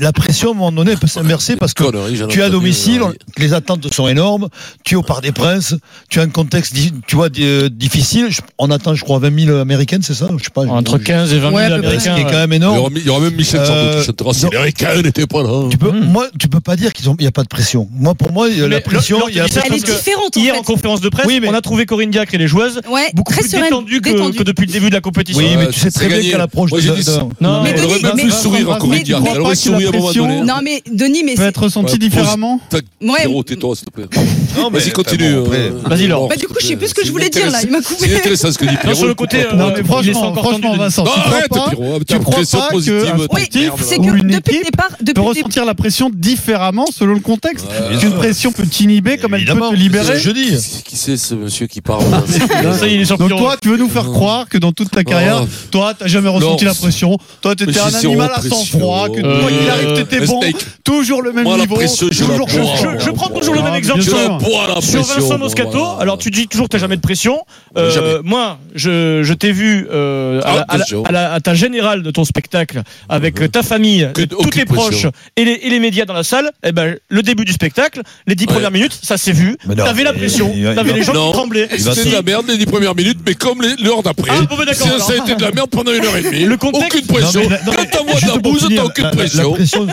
la 0.00 0.12
pression, 0.12 0.48
à 0.48 0.52
un 0.52 0.54
moment 0.54 0.72
donné, 0.72 0.96
peut 0.96 1.06
s'inverser 1.06 1.56
parce 1.56 1.74
que 1.74 1.84
tu 1.84 2.38
es 2.38 2.42
à 2.42 2.46
entendu, 2.46 2.50
domicile. 2.50 3.02
Les 3.38 3.52
attentes 3.52 3.92
sont 3.92 4.08
énormes, 4.08 4.48
tu 4.84 4.94
es 4.94 4.96
au 4.96 5.02
Parc 5.02 5.22
des 5.22 5.32
Princes, 5.32 5.74
tu 6.08 6.18
as 6.20 6.22
un 6.22 6.28
contexte, 6.28 6.74
tu 7.06 7.16
vois, 7.16 7.28
euh, 7.38 7.68
difficile. 7.70 8.28
On 8.58 8.70
attend, 8.70 8.94
je 8.94 9.04
crois, 9.04 9.18
20 9.18 9.44
000 9.46 9.56
américaines, 9.58 10.02
c'est 10.02 10.14
ça? 10.14 10.28
Je 10.38 10.44
sais 10.44 10.50
pas. 10.50 10.62
Entre 10.66 10.98
je- 10.98 11.04
15 11.04 11.32
et 11.32 11.38
20 11.38 11.48
000 11.50 11.54
Ouais, 11.54 11.64
à 11.64 11.76
peu 11.76 11.82
près. 11.82 11.98
ce 12.00 12.04
qui 12.14 12.20
est 12.20 12.24
quand 12.24 12.32
même 12.32 12.52
énorme. 12.52 12.92
il 12.96 13.04
y 13.06 13.08
aura 13.08 13.20
même 13.20 13.34
Michel 13.34 13.60
Euh, 13.62 14.00
qui 14.00 14.06
chantera 14.06 14.32
si 14.32 14.40
les 14.42 14.56
Américains 14.56 15.02
n'étaient 15.02 15.26
pas 15.26 15.42
là. 15.42 15.68
Tu 15.70 15.78
peux, 15.78 15.90
moi, 15.92 16.26
tu 16.38 16.48
peux 16.48 16.60
pas 16.60 16.76
dire 16.76 16.92
qu'ils 16.92 17.08
ont, 17.08 17.16
il 17.18 17.24
y 17.24 17.28
a 17.28 17.32
pas 17.32 17.42
de 17.42 17.48
pression. 17.48 17.88
Moi, 17.92 18.14
pour 18.14 18.32
moi, 18.32 18.48
il 18.48 18.58
y 18.58 18.60
a 18.60 18.64
Mais 18.68 18.76
la 18.76 18.80
pression, 18.80 19.28
il 19.28 19.36
y 19.36 19.40
a 19.40 19.46
Elle 19.46 19.74
est 19.74 19.84
différente 19.84 20.36
en 20.36 20.40
Hier 20.40 20.54
en 20.56 20.62
conférence 20.62 21.00
de 21.00 21.08
presse, 21.08 21.26
Oui, 21.26 21.38
mais- 21.40 21.48
on 21.48 21.54
a 21.54 21.60
trouvé 21.60 21.86
Corinne 21.86 22.10
Diacre 22.10 22.34
et 22.34 22.38
les 22.38 22.48
joueuses 22.48 22.80
Ouais, 22.90 23.08
beaucoup 23.14 23.32
très 23.32 23.42
plus 23.42 23.50
sereine, 23.50 23.64
détendues 23.64 24.00
que, 24.00 24.10
détendue. 24.10 24.38
que 24.38 24.42
depuis 24.42 24.66
le 24.66 24.72
début 24.72 24.88
de 24.90 24.94
la 24.94 25.00
compétition. 25.00 25.42
Oui, 25.42 25.56
mais 25.58 25.68
tu 25.68 25.80
sais 25.80 25.90
très 25.90 26.08
bien 26.08 26.30
qu'à 26.30 26.38
l'approche 26.38 26.70
de. 26.70 26.80
Non, 27.40 27.62
Mais 27.62 27.70
Elle 27.70 27.84
aurait 27.84 28.00
Denis, 28.00 28.02
même 28.16 28.26
pu 28.26 28.30
sourire 28.32 28.70
à 28.72 28.78
crois 28.78 28.96
Elle 28.96 29.40
aurait 29.40 29.54
souri 29.54 29.84
à 29.84 29.88
un 29.88 29.92
moment 29.92 30.04
pression- 30.04 30.26
donné. 30.26 30.40
Non 30.42 30.54
mais 30.62 30.82
Denis, 30.92 31.22
mais 31.24 31.34
peut 31.34 31.42
être 31.42 31.62
ressenti 31.62 31.98
différemment. 31.98 32.60
Ouais. 33.02 33.19
Pierrot, 33.20 33.42
tais-toi, 33.42 33.76
s'il 33.76 33.84
te 33.86 33.90
plaît. 33.90 34.06
Vas-y, 34.72 34.90
continue. 34.90 35.24
euh, 35.34 35.70
Vas-y, 35.84 36.06
Laure. 36.06 36.28
Bah, 36.28 36.36
du 36.36 36.46
coup, 36.46 36.54
je 36.60 36.66
sais 36.66 36.76
plus 36.76 36.88
ce 36.88 36.94
que 36.94 37.04
je 37.04 37.10
voulais 37.10 37.28
dire, 37.30 37.50
là. 37.50 37.58
Il 37.62 37.70
m'a 37.70 37.80
coupé. 37.80 38.08
C'est 38.08 38.16
intéressant 38.16 38.52
ce 38.52 38.58
que 38.58 38.64
dit 38.66 38.76
Pierrot. 38.80 38.88
Non, 38.90 38.94
sur 38.96 39.06
le 39.08 39.14
côté, 39.14 39.38
euh, 39.44 39.74
il 39.78 39.84
franchement, 39.84 40.34
franchement. 40.34 40.76
Vincent, 40.76 41.04
Non, 41.04 41.10
tu 41.12 41.20
crois 41.20 41.32
arrête, 41.36 41.48
pas, 41.48 41.70
Pierrot. 41.70 41.98
tu 42.06 42.18
crois 42.20 42.60
pas 42.60 42.68
positive. 42.70 43.12
toi. 43.16 43.26
Oui, 43.32 43.48
c'est 43.80 43.96
que 43.98 44.02
une 44.02 44.28
depuis 44.28 44.58
le 44.58 44.64
départ, 44.64 44.88
peut 45.14 45.20
ressentir 45.20 45.64
la 45.64 45.74
pression 45.74 46.10
différemment 46.12 46.86
selon 46.92 47.14
le 47.14 47.20
contexte. 47.20 47.66
Qu'une 48.00 48.12
pression 48.12 48.52
peut 48.52 48.66
t'inhiber 48.66 49.18
comme 49.18 49.34
elle 49.34 49.44
peut 49.44 49.58
te 49.70 49.74
libérer. 49.74 50.18
je 50.18 50.30
dis. 50.30 50.56
Qui- 50.84 50.96
c'est 50.96 51.16
ce 51.16 51.34
monsieur 51.34 51.66
qui 51.66 51.80
parle 51.80 52.02
Ça 52.78 52.86
y 52.86 52.92
est, 52.92 52.94
il 52.96 53.00
est 53.02 53.04
sur 53.04 53.18
Donc 53.18 53.30
toi, 53.30 53.56
tu 53.60 53.68
veux 53.68 53.76
nous 53.76 53.88
faire 53.88 54.04
croire 54.10 54.48
que 54.48 54.58
dans 54.58 54.72
toute 54.72 54.90
ta 54.90 55.04
carrière, 55.04 55.42
Oh. 55.42 55.48
toi, 55.70 55.94
t'as 55.98 56.06
jamais 56.06 56.28
ressenti 56.28 56.64
la 56.64 56.74
pression. 56.74 57.16
Toi, 57.40 57.54
t'étais 57.54 57.78
un 57.80 57.94
animal 57.94 58.30
à 58.34 58.42
sang 58.42 58.64
froid, 58.64 59.08
que 59.08 59.20
Euh, 59.20 59.40
toi 59.40 59.50
qu'il 59.50 59.68
arrive, 59.70 59.94
t'étais 60.04 60.26
bon, 60.26 60.40
toujours 60.84 61.22
le 61.22 61.32
même 61.32 61.44
niveau. 61.46 61.76
toujours. 61.76 62.10
Je, 62.98 63.09
je 63.10 63.14
prends 63.14 63.28
toujours 63.28 63.54
le 63.54 63.62
même 63.62 63.74
exemple. 63.74 64.02
Sur. 64.02 64.38
Vincent 64.38 65.38
Moscato, 65.38 65.84
alors 65.98 66.18
tu 66.18 66.30
dis 66.30 66.46
toujours 66.48 66.66
que 66.68 66.72
t'as 66.72 66.78
jamais 66.78 66.96
de 66.96 67.00
pression. 67.00 67.40
Euh, 67.76 67.90
Jamais. 67.90 68.14
moi, 68.24 68.58
je, 68.74 69.22
je 69.22 69.32
t'ai 69.34 69.52
vu 69.52 69.86
euh, 69.92 70.40
à, 70.44 70.76
la- 70.78 70.84
Ah, 71.30 71.34
à 71.34 71.40
ta 71.40 71.54
générale 71.54 72.02
de 72.02 72.10
ton 72.10 72.24
spectacle 72.24 72.82
avec 73.08 73.40
euh, 73.40 73.48
ta 73.48 73.62
famille, 73.62 74.08
tous 74.14 74.50
tes 74.50 74.64
proches 74.64 75.06
et 75.36 75.44
les, 75.44 75.52
et 75.52 75.70
les 75.70 75.80
médias 75.80 76.04
dans 76.04 76.14
la 76.14 76.22
salle. 76.24 76.50
Eh 76.64 76.72
ben, 76.72 76.96
le 77.08 77.22
début 77.22 77.44
du 77.44 77.52
spectacle, 77.52 78.02
les 78.26 78.34
dix 78.34 78.46
Ouais. 78.46 78.54
premières 78.54 78.70
minutes, 78.70 78.98
ça 79.02 79.16
s'est 79.16 79.32
vu. 79.32 79.56
T'avais 79.76 80.02
la 80.02 80.12
pression, 80.12 80.48
t'avais 80.74 80.90
va- 80.90 80.96
les 80.96 81.02
gens 81.04 81.12
Non. 81.12 81.26
qui 81.28 81.32
tremblaient. 81.32 81.68
C'était 81.78 82.04
de 82.08 82.12
la 82.12 82.22
merde 82.22 82.46
les 82.48 82.56
dix 82.58 82.66
premières 82.66 82.94
minutes, 82.94 83.18
mais 83.26 83.34
comme 83.34 83.62
l'heure 83.82 84.02
d'après, 84.02 84.30
Ah, 84.32 84.42
bon, 84.48 84.56
ben, 84.56 84.72
ça, 84.74 84.88
a 85.12 85.16
été 85.16 85.34
de 85.36 85.42
la 85.42 85.52
merde 85.52 85.70
pendant 85.70 85.92
une 85.92 86.04
heure 86.04 86.16
et 86.16 86.22
demie. 86.22 86.44
Le 86.44 86.56
contexte- 86.56 86.96
Aucune 86.96 87.06
pression. 87.06 87.42
Quand 87.64 87.90
t'envoies 87.98 88.20
de 88.20 88.26
la 88.26 88.36
bouse, 88.38 88.68
t'as 88.74 88.82
aucune 88.84 89.10
pression. 89.10 89.50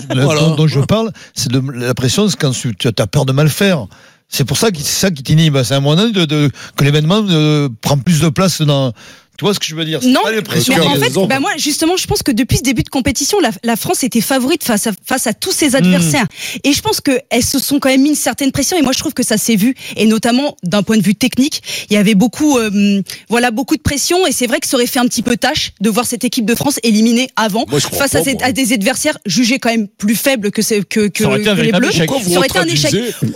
La 0.10 0.26
pression 0.26 0.56
dont, 0.56 0.68
je 0.68 0.80
parle, 0.80 1.12
c'est 1.36 1.52
la 1.52 1.94
pression, 1.94 2.28
quand 2.40 2.52
tu, 2.52 2.76
tu 2.76 2.88
peur 3.08 3.26
de 3.26 3.32
mal 3.34 3.50
faire. 3.50 3.88
C'est 4.30 4.44
pour 4.44 4.58
ça 4.58 4.72
que 4.72 4.78
c'est 4.78 4.84
ça 4.84 5.10
qui 5.12 5.24
t'inhibe. 5.24 5.62
C'est 5.64 5.76
un 5.76 5.80
moyen 5.80 6.10
de, 6.10 6.26
de- 6.26 6.52
que 6.76 6.84
l'événement 6.84 7.24
euh, 7.30 7.70
prend 7.82 7.98
plus 7.98 8.20
de 8.22 8.30
place 8.30 8.62
dans. 8.62 8.92
Tu 9.38 9.46
vois 9.46 9.54
ce 9.54 9.60
que 9.60 9.66
je 9.68 9.76
veux 9.76 9.86
dire? 9.86 10.00
C'est 10.02 10.10
Non, 10.10 10.22
pas 10.24 10.32
les 10.32 10.42
mais 10.42 10.80
en 10.80 10.96
fait, 10.96 11.14
bah 11.28 11.40
moi, 11.40 11.52
justement, 11.58 11.96
je 11.96 12.08
pense 12.08 12.24
que 12.24 12.32
depuis 12.32 12.58
ce 12.58 12.64
début 12.64 12.82
de 12.82 12.90
compétition, 12.90 13.40
la, 13.40 13.52
la 13.64 13.76
France 13.76 14.04
était 14.04 14.22
favorite 14.22 14.64
face 14.64 14.88
à, 14.88 14.92
face 15.06 15.28
à 15.28 15.34
tous 15.34 15.52
ses 15.52 15.76
adversaires. 15.76 16.26
Et 16.64 16.74
je 16.74 16.82
pense 16.82 17.02
qu'elles 17.02 17.44
se 17.44 17.60
sont 17.60 17.80
quand 17.80 17.90
même 17.90 18.02
mis 18.02 18.10
une 18.10 18.16
certaine 18.16 18.52
pression. 18.52 18.78
Et 18.78 18.82
moi, 18.82 18.94
je 18.94 19.00
trouve 19.00 19.14
que 19.14 19.22
ça 19.24 19.38
s'est 19.38 19.56
vu. 19.56 19.76
Et 19.96 20.08
notamment, 20.08 20.58
d'un 20.64 20.82
point 20.82 20.98
de 20.98 21.04
vue 21.04 21.14
technique, 21.14 21.62
il 21.90 21.94
y 21.94 21.98
avait 21.98 22.16
beaucoup, 22.16 22.58
euh, 22.58 23.02
voilà, 23.30 23.52
beaucoup 23.52 23.78
de 23.78 23.82
pression. 23.82 24.26
Et 24.26 24.32
c'est 24.32 24.48
vrai 24.48 24.60
que 24.60 24.68
ça 24.68 24.76
aurait 24.76 24.88
fait 24.88 25.00
un 25.00 25.06
petit 25.06 25.22
peu 25.22 25.38
tâche 25.38 25.74
de 25.82 25.90
voir 25.92 26.08
cette 26.08 26.24
équipe 26.24 26.46
de 26.46 26.56
France 26.56 26.80
éliminée 26.82 27.30
avant, 27.36 27.66
Moi, 27.70 27.80
face 27.80 28.16
à, 28.16 28.24
pas, 28.24 28.32
à 28.46 28.52
des 28.52 28.74
adversaires 28.74 29.20
jugés 29.28 29.60
quand 29.60 29.70
même 29.70 29.88
plus 29.88 30.16
faibles 30.16 30.50
que, 30.50 30.62
que, 30.84 31.08
que, 31.08 31.24
Ça 31.24 31.30
aurait 31.30 31.42
été 31.42 31.50
un 31.50 31.56
que 31.56 31.62
les 31.62 31.72
Bleus. 31.72 31.90
échec. 31.90 32.10
Ça 32.10 32.38
aurait 32.38 32.48
été 32.48 32.58
un 32.58 32.66
échec. 32.66 32.96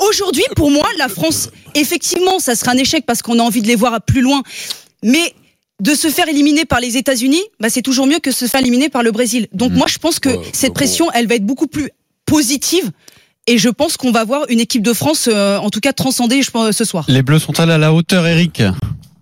Aujourd'hui, 0.10 0.44
pour 0.56 0.72
moi, 0.72 0.88
la 0.98 1.10
France, 1.10 1.50
effectivement, 1.76 2.40
ça 2.40 2.56
sera 2.56 2.72
un 2.72 2.78
échec 2.78 3.06
parce 3.06 3.22
qu'on 3.22 3.38
a 3.38 3.44
envie 3.44 3.62
de 3.62 3.68
les 3.68 3.76
voir 3.76 3.94
à 3.94 4.00
plus 4.00 4.22
loin. 4.22 4.42
Mais 5.04 5.34
de 5.82 5.96
se 5.96 6.10
faire 6.10 6.30
éliminer 6.30 6.64
par 6.64 6.80
les 6.80 6.96
États-Unis, 6.96 7.42
bah, 7.60 7.70
c'est 7.70 7.82
toujours 7.82 8.06
mieux 8.06 8.20
que 8.20 8.32
se 8.32 8.46
faire 8.46 8.62
éliminer 8.62 8.90
par 8.90 9.02
le 9.02 9.12
Brésil. 9.12 9.48
Donc 9.52 9.72
moi, 9.72 9.88
je 9.90 9.98
pense 9.98 10.20
que 10.20 10.30
cette 10.54 10.70
bon. 10.70 10.74
pression, 10.76 11.12
elle 11.12 11.28
va 11.28 11.36
être 11.36 11.46
beaucoup 11.46 11.68
plus 11.68 11.90
positive. 12.26 12.92
Et 13.48 13.58
je 13.58 13.70
pense 13.70 13.98
qu'on 13.98 14.12
va 14.12 14.24
voir 14.24 14.46
une 14.50 14.60
équipe 14.60 14.84
de 14.84 14.94
France, 14.94 15.28
euh, 15.28 15.58
en 15.58 15.72
tout 15.72 15.80
cas, 15.80 15.92
transcender 15.92 16.44
je 16.44 16.52
pense, 16.52 16.76
ce 16.76 16.86
soir. 16.86 17.06
Les 17.08 17.24
Bleus 17.24 17.40
sont-elles 17.40 17.72
à 17.72 17.80
la 17.80 17.92
hauteur, 17.92 18.28
Eric? 18.28 18.62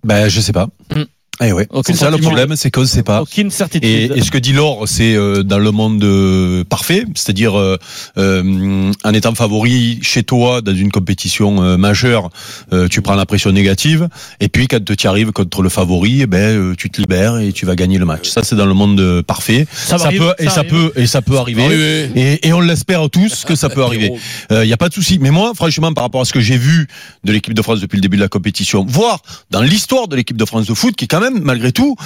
Ben, 0.04 0.28
je 0.28 0.40
sais 0.40 0.52
pas. 0.52 0.68
Hmm. 0.94 1.04
Eh 1.42 1.52
ouais. 1.52 1.66
C'est 1.86 1.94
ça 1.96 2.10
le 2.10 2.18
problème, 2.18 2.54
c'est 2.56 2.70
qu'on 2.70 2.82
ne 2.82 2.86
sait 2.86 3.02
pas. 3.02 3.22
Aucune 3.22 3.50
certitude. 3.50 3.88
Et, 3.88 4.10
et 4.14 4.22
ce 4.22 4.30
que 4.30 4.38
dit 4.38 4.52
Laure, 4.52 4.86
c'est 4.86 5.14
euh, 5.14 5.42
dans 5.42 5.58
le 5.58 5.70
monde 5.70 6.02
euh, 6.04 6.64
parfait, 6.64 7.04
c'est-à-dire 7.14 7.58
euh, 7.58 7.78
euh, 8.18 8.92
en 9.04 9.14
étant 9.14 9.34
favori 9.34 9.98
chez 10.02 10.22
toi 10.22 10.60
dans 10.60 10.74
une 10.74 10.90
compétition 10.92 11.62
euh, 11.62 11.76
majeure, 11.76 12.30
euh, 12.72 12.88
tu 12.88 13.00
prends 13.00 13.14
la 13.14 13.26
pression 13.26 13.52
négative, 13.52 14.08
et 14.40 14.48
puis 14.48 14.68
quand 14.68 14.84
tu 14.96 15.06
arrives 15.06 15.32
contre 15.32 15.62
le 15.62 15.68
favori, 15.68 16.20
eh 16.22 16.26
ben 16.26 16.38
euh, 16.56 16.74
tu 16.76 16.90
te 16.90 17.00
libères 17.00 17.38
et 17.38 17.52
tu 17.52 17.64
vas 17.66 17.74
gagner 17.76 17.98
le 17.98 18.04
match. 18.04 18.28
Ça 18.28 18.42
c'est 18.44 18.56
dans 18.56 18.66
le 18.66 18.74
monde 18.74 19.00
euh, 19.00 19.22
parfait. 19.22 19.66
Ça 19.72 19.96
va 19.96 19.98
Ça 20.02 20.06
arriver, 20.08 20.26
peut 20.26 20.34
et 20.38 20.44
ça 20.44 20.50
ça 20.50 20.60
arrive. 20.60 20.70
peut 20.72 20.92
et 20.96 21.06
ça 21.06 21.22
peut 21.22 21.38
arriver. 21.38 22.10
Et, 22.16 22.48
et 22.48 22.52
on 22.52 22.60
l'espère 22.60 23.08
tous 23.10 23.44
que 23.44 23.54
ça 23.54 23.68
peut 23.70 23.82
arriver. 23.82 24.12
Il 24.50 24.60
n'y 24.66 24.72
a 24.72 24.76
pas 24.76 24.88
de 24.88 24.94
souci. 24.94 25.18
Mais 25.20 25.30
moi, 25.30 25.52
franchement, 25.54 25.92
par 25.94 26.04
rapport 26.04 26.20
à 26.20 26.24
ce 26.24 26.32
que 26.32 26.40
j'ai 26.40 26.56
vu 26.58 26.86
de 27.24 27.32
l'équipe 27.32 27.54
de 27.54 27.62
France 27.62 27.80
depuis 27.80 27.96
le 27.96 28.02
début 28.02 28.16
de 28.16 28.22
la 28.22 28.28
compétition, 28.28 28.84
voire 28.86 29.20
dans 29.50 29.62
l'histoire 29.62 30.08
de 30.08 30.16
l'équipe 30.16 30.36
de 30.36 30.44
France 30.44 30.66
de 30.66 30.74
foot, 30.74 30.94
qui 30.96 31.04
est 31.04 31.08
quand 31.08 31.20
même, 31.20 31.29
malgré 31.30 31.72
tout, 31.72 31.96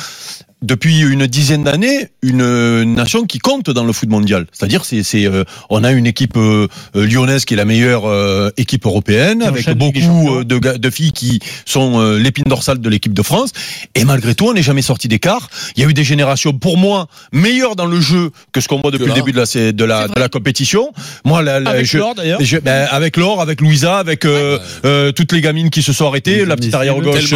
depuis 0.65 1.01
une 1.01 1.27
dizaine 1.27 1.65
d'années, 1.65 2.09
une 2.23 2.83
nation 2.95 3.25
qui 3.25 3.39
compte 3.39 3.71
dans 3.71 3.85
le 3.85 3.93
foot 3.93 4.09
mondial. 4.09 4.47
C'est-à-dire, 4.53 4.85
c'est, 4.85 5.03
c'est, 5.03 5.27
euh, 5.27 5.45
on 5.71 5.85
a 5.85 5.93
une 5.93 6.07
équipe 6.07 6.37
euh, 6.37 6.67
euh, 6.97 7.07
lyonnaise 7.07 7.45
qui 7.45 7.55
est 7.55 7.57
la 7.57 7.65
meilleure 7.65 8.07
euh, 8.07 8.51
équipe 8.57 8.87
européenne, 8.87 9.43
avec 9.43 9.67
des 9.67 9.75
beaucoup 9.75 10.31
euh, 10.39 10.45
de, 10.45 10.59
de 10.59 10.91
filles 10.91 11.13
qui 11.13 11.41
sont 11.67 12.01
euh, 12.01 12.19
l'épine 12.19 12.45
dorsale 12.47 12.79
de 12.81 12.89
l'équipe 12.89 13.13
de 13.15 13.23
France. 13.23 13.51
Et 13.95 14.05
malgré 14.05 14.35
tout, 14.35 14.47
on 14.49 14.55
n'est 14.55 14.63
jamais 14.63 14.83
sorti 14.83 15.09
d'écart. 15.09 15.49
Il 15.77 15.83
y 15.83 15.87
a 15.87 15.89
eu 15.89 15.95
des 15.95 16.05
générations, 16.05 16.53
pour 16.53 16.77
moi, 16.79 17.07
meilleures 17.33 17.77
dans 17.77 17.87
le 17.87 18.01
jeu 18.01 18.31
que 18.53 18.61
ce 18.61 18.69
qu'on 18.69 18.81
voit 18.81 18.91
depuis 18.91 19.07
le 19.07 19.13
début 19.15 19.33
de 19.33 19.39
la, 19.39 19.47
c'est- 19.47 19.73
de 19.73 19.85
la, 19.85 20.09
de 20.09 20.19
la 20.19 20.29
compétition. 20.29 20.93
Moi, 21.25 21.43
la, 21.43 21.61
la- 21.61 21.71
Avec 21.71 21.87
je- 21.87 21.99
Laure, 21.99 22.15
d'ailleurs. 22.15 22.41
je- 22.43 22.59
ben, 22.59 22.87
avec 22.91 23.17
Laure, 23.17 23.41
avec 23.41 23.61
Louisa, 23.61 23.99
avec 23.99 24.25
euh, 24.25 24.59
euh, 24.85 25.13
toutes 25.13 25.33
les 25.33 25.41
gamines 25.41 25.71
qui 25.71 25.83
se 25.83 25.93
sont 25.93 26.07
arrêtées, 26.07 26.45
la 26.45 26.57
petite 26.57 26.75
arrière 26.75 26.97
gauche. 27.01 27.33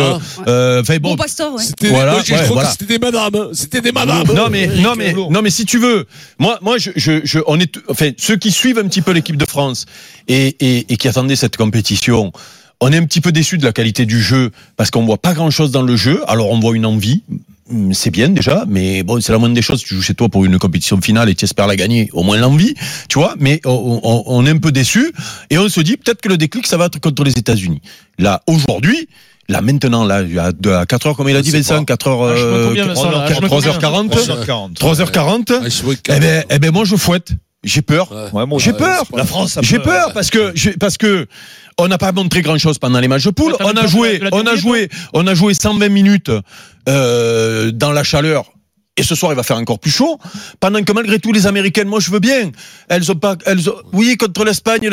Euh, 0.47 0.81
enfin, 0.81 0.97
Bon, 0.99 1.11
bon, 1.11 1.17
Pastor, 1.17 1.55
ouais. 1.55 1.63
C'était, 1.63 1.89
Voilà, 1.89 2.13
moi, 2.13 2.23
je 2.27 2.33
ouais, 2.33 2.39
crois 2.41 2.55
voilà. 2.55 2.69
que 2.71 2.73
c'était 2.79 2.95
des 2.95 2.99
madames. 3.19 3.49
C'était 3.55 3.81
des 3.81 3.93
madames. 3.93 4.27
non 4.35 4.49
mais 4.51 4.67
non 4.69 4.95
mais 4.97 5.13
non 5.31 5.43
mais 5.43 5.51
si 5.51 5.65
tu 5.65 5.79
veux, 5.79 6.07
moi 6.39 6.59
moi 6.63 6.79
je, 6.79 6.91
je, 6.97 7.21
je 7.25 7.39
on 7.47 7.59
est 7.61 7.79
enfin 7.89 8.11
ceux 8.17 8.37
qui 8.37 8.51
suivent 8.53 8.79
un 8.79 8.89
petit 8.89 9.03
peu 9.03 9.13
l'équipe 9.13 9.37
de 9.37 9.47
France 9.47 9.87
et, 10.29 10.57
et, 10.61 10.93
et 10.93 10.97
qui 10.97 11.09
attendaient 11.09 11.37
cette 11.37 11.57
compétition. 11.57 12.33
On 12.81 12.93
est 12.93 12.97
un 12.97 13.05
petit 13.05 13.21
peu 13.21 13.33
déçus 13.33 13.59
de 13.59 13.65
la 13.65 13.73
qualité 13.73 14.07
du 14.07 14.21
jeu 14.23 14.51
parce 14.77 14.91
qu'on 14.93 15.05
voit 15.05 15.19
pas 15.19 15.35
grand 15.35 15.51
chose 15.51 15.73
dans 15.73 15.83
le 15.83 15.97
jeu. 15.97 16.23
Alors 16.29 16.49
on 16.51 16.61
voit 16.61 16.77
une 16.77 16.87
envie, 16.87 17.23
hum, 17.71 17.93
c'est 17.93 18.11
bien 18.11 18.29
déjà, 18.29 18.65
mais 18.69 19.03
bon, 19.03 19.21
c'est 19.21 19.33
la 19.33 19.39
moindre 19.39 19.57
des 19.57 19.63
choses. 19.63 19.83
Tu 19.83 19.97
joues 19.97 20.03
chez 20.03 20.15
toi 20.15 20.29
pour 20.29 20.45
une 20.45 20.59
compétition 20.61 21.01
finale 21.01 21.29
et 21.29 21.35
tu 21.35 21.45
espères 21.45 21.67
la 21.67 21.75
gagner, 21.75 22.09
au 22.13 22.23
moins 22.23 22.37
l'envie, 22.39 22.75
tu 23.09 23.19
vois. 23.19 23.35
Mais 23.41 23.61
on, 23.65 24.01
on- 24.05 24.23
on 24.27 24.47
est 24.47 24.51
un 24.51 24.59
peu 24.59 24.71
déçu 24.71 25.11
et 25.51 25.59
on 25.59 25.69
se 25.69 25.81
dit 25.81 25.97
peut-être 25.97 26.21
que 26.21 26.29
le 26.29 26.37
déclic, 26.37 26.69
ça 26.69 26.77
va 26.77 26.85
être 26.87 27.01
contre 27.01 27.25
les 27.25 27.33
États-Unis. 27.33 27.83
Là, 28.17 28.43
aujourd'hui. 28.47 29.09
Là 29.49 29.63
maintenant, 29.63 30.05
là, 30.05 30.23
il 30.23 30.35
y 30.35 30.39
a 30.39 30.53
de- 30.53 30.71
à 30.71 30.85
4 30.85 31.07
heures, 31.07 31.17
comme 31.17 31.29
il 31.29 31.37
a 31.37 31.41
dit 31.41 31.49
Je 31.49 31.53
sais 31.53 31.59
Vincent, 31.59 31.79
pas. 31.79 31.85
4 31.85 32.09
heures, 32.09 32.23
Ah, 32.23 32.31
euh, 32.33 32.69
conviens, 32.69 32.87
Vincent, 32.87 33.11
là, 33.11 33.27
je 33.33 33.41
me 33.41 33.47
3h40, 33.49 34.11
3h40. 34.11 34.75
3h40. 34.79 35.53
Ah, 35.53 35.61
je 35.65 35.69
sais 35.71 35.83
pas, 35.85 35.93
Eh 36.17 36.21
ben, 36.21 36.45
eh 36.51 36.59
ben, 36.59 36.71
moi, 36.71 36.85
je 36.85 36.97
fouette. 36.97 37.31
J'ai 37.65 37.83
peur. 37.83 38.13
Ouais. 38.13 38.41
Ouais, 38.41 38.47
moi, 38.47 38.59
J'ai 38.61 38.73
peur. 38.73 39.05
La 39.17 39.25
France, 39.25 39.59
J'ai 39.63 39.79
peur 39.81 40.13
parce 40.13 40.31
que 40.31 40.53
parce 40.79 40.97
que 40.97 41.27
on 41.77 41.89
n'a 41.89 41.99
pas 41.99 42.13
montré 42.13 42.41
grand 42.43 42.57
chose 42.59 42.79
pendant 42.79 43.01
les 43.01 43.09
matchs 43.09 43.25
de 43.25 43.31
poule. 43.31 43.55
T'as 43.59 43.65
On 43.65 43.71
a 43.77 43.87
joué, 43.87 44.21
on 44.33 44.47
a 44.47 44.55
joué, 44.55 44.89
on 45.13 45.27
a 45.27 45.35
joué 45.35 45.55
120 45.55 45.89
minutes 45.89 46.31
euh, 46.89 47.71
dans 47.73 47.91
la 47.93 48.05
chaleur. 48.05 48.45
Et 48.97 49.03
ce 49.03 49.15
soir, 49.15 49.33
il 49.33 49.37
va 49.37 49.43
faire 49.45 49.57
encore 49.57 49.79
plus 49.79 49.91
chaud. 49.93 50.19
Pendant 50.61 50.83
que 50.83 50.93
malgré 50.93 51.19
tout, 51.21 51.33
les 51.33 51.47
Américaines, 51.47 51.89
moi, 51.89 52.01
je 52.01 52.11
veux 52.11 52.19
bien. 52.19 52.51
Elles 52.89 53.11
ont 53.11 53.15
pas, 53.17 53.37
elles 53.47 53.69
ont, 53.71 53.75
oui, 53.93 54.17
contre 54.17 54.45
l'Espagne. 54.45 54.91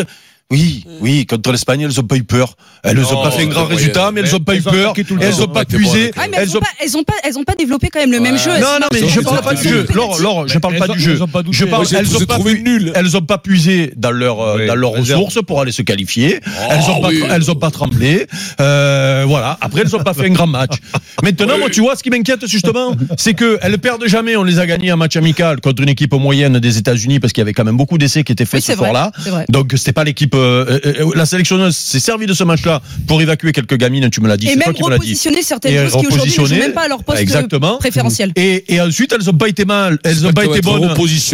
Oui, 0.51 0.85
oui, 1.01 1.25
contre 1.25 1.51
l'Espagne, 1.51 1.81
elles 1.81 1.99
ont 1.99 2.03
pas 2.03 2.17
eu 2.17 2.23
peur. 2.23 2.55
Elles 2.83 2.97
Non, 2.99 3.13
ont 3.17 3.23
pas 3.23 3.31
fait 3.31 3.41
un 3.43 3.47
grand 3.47 3.65
résultat, 3.65 4.11
mais 4.11 4.21
elles 4.21 4.35
ont 4.35 4.39
pas 4.39 4.53
eu 4.53 4.57
elles 4.57 4.67
ont 4.67 4.71
peur. 4.71 4.93
Elles 5.19 5.33
temps. 5.33 5.41
ont 5.41 5.47
pas 5.47 5.65
puisé. 5.65 6.11
elles, 6.15 6.29
Elles 6.35 6.49
ont 6.55 6.57
ont 6.57 6.61
pas, 6.61 6.67
elles 6.79 6.97
ont 6.97 7.03
pas, 7.03 7.13
elles 7.23 7.37
ont 7.39 7.43
pas 7.43 7.55
développé 7.55 7.89
quand 7.91 7.99
même 7.99 8.11
le 8.11 8.19
même 8.19 8.37
jeu. 8.37 8.51
non, 8.51 8.77
non, 8.79 8.87
mais 8.93 8.99
Elles 8.99 9.09
je 9.09 9.19
elles 9.19 9.25
parle 9.25 9.41
pas 9.41 9.55
du 9.55 9.67
jeu. 9.67 9.87
Laure, 9.91 10.47
je 10.47 10.59
parle 10.59 10.75
Elles 10.75 10.79
pas 10.81 10.87
du 10.89 10.99
jeu. 10.99 11.13
elles 11.13 11.23
ont 11.23 11.27
pas 11.27 11.41
douté. 11.41 11.57
Je 11.57 11.65
parle, 11.65 11.81
elles 11.91 12.05
je 12.05 12.11
ont 12.11 12.17
les 12.19 12.23
ai 12.23 12.27
pas 12.27 12.33
trouvées 12.35 12.55
pu- 12.57 12.61
nulles. 12.61 12.91
Elles 12.93 13.17
ont 13.17 13.21
pas 13.23 13.39
puisé 13.39 13.91
dans 13.97 14.11
leur 14.11 14.39
euh, 14.39 14.67
dans 14.67 14.75
leurs 14.75 14.91
ressources 14.91 15.39
pour 15.45 15.61
aller 15.61 15.71
se 15.71 15.81
qualifier. 15.81 16.39
elles 16.69 16.79
ont 16.91 17.01
Ah, 17.03 17.09
pas 17.27 17.35
elles 17.35 17.49
ont 17.51 17.55
pas 17.55 17.71
tremblé. 17.71 18.27
Euh, 18.61 19.23
voilà. 19.27 19.57
Après 19.61 19.81
elles 19.81 19.95
ont 19.95 20.03
pas 20.03 20.13
fait 20.13 20.27
un 20.27 20.33
grand 20.33 20.45
match. 20.47 20.73
Maintenant, 21.23 21.57
moi, 21.57 21.71
tu 21.71 21.81
vois, 21.81 21.95
ce 21.95 22.03
qui 22.03 22.11
m'inquiète 22.11 22.45
justement, 22.45 22.91
c'est 23.17 23.33
que 23.33 23.57
elles 23.63 23.79
perdent 23.79 24.05
jamais. 24.05 24.35
On 24.35 24.43
les 24.43 24.59
a 24.59 24.67
gagnés 24.67 24.91
en 24.91 24.97
match 24.97 25.15
amical 25.15 25.59
contre 25.59 25.81
une 25.81 25.89
équipe 25.89 26.13
moyenne 26.13 26.59
des 26.59 26.77
États-Unis 26.77 27.19
parce 27.19 27.33
qu'il 27.33 27.41
y 27.41 27.45
avait 27.45 27.53
quand 27.53 27.63
même 27.63 27.77
beaucoup 27.77 27.97
d'essais 27.97 28.23
qui 28.23 28.31
étaient 28.31 28.45
faits 28.45 28.63
ce 28.63 28.75
soir-là. 28.75 29.11
C'est 29.23 29.31
vrai. 29.31 29.45
Donc 29.49 29.73
c'était 29.75 29.91
pas 29.93 30.03
l'équipe. 30.03 30.34
Euh, 30.35 30.79
euh, 30.85 30.93
euh, 31.01 31.11
la 31.15 31.25
sélectionneuse 31.25 31.75
s'est 31.75 31.99
servie 31.99 32.25
de 32.25 32.33
ce 32.33 32.43
match-là 32.43 32.81
pour 33.07 33.21
évacuer 33.21 33.51
quelques 33.51 33.77
gamines. 33.77 34.09
Tu 34.09 34.21
me 34.21 34.27
l'as 34.27 34.37
dit. 34.37 34.47
Et 34.47 34.55
toi 34.55 34.63
même 34.67 34.73
qui 34.75 34.83
repositionner 34.83 35.41
certaines 35.41 35.73
Et 35.73 35.89
choses 35.89 36.01
qui 36.01 36.07
aujourd'hui 36.07 36.33
ne 36.39 36.45
jouent 36.45 36.55
même 36.55 36.73
pas 36.73 36.83
à 36.83 36.87
leur 36.87 37.03
poste 37.03 37.19
Exactement. 37.21 37.77
préférentiel. 37.77 38.31
Et, 38.35 38.73
et 38.73 38.81
ensuite, 38.81 39.13
elles 39.13 39.29
ont 39.29 39.33
pas 39.37 39.47
été 39.47 39.65
mal. 39.65 39.97
Elles 40.03 40.25
ont 40.25 40.33
pas 40.33 40.45
été 40.45 40.61
bonnes. 40.61 40.89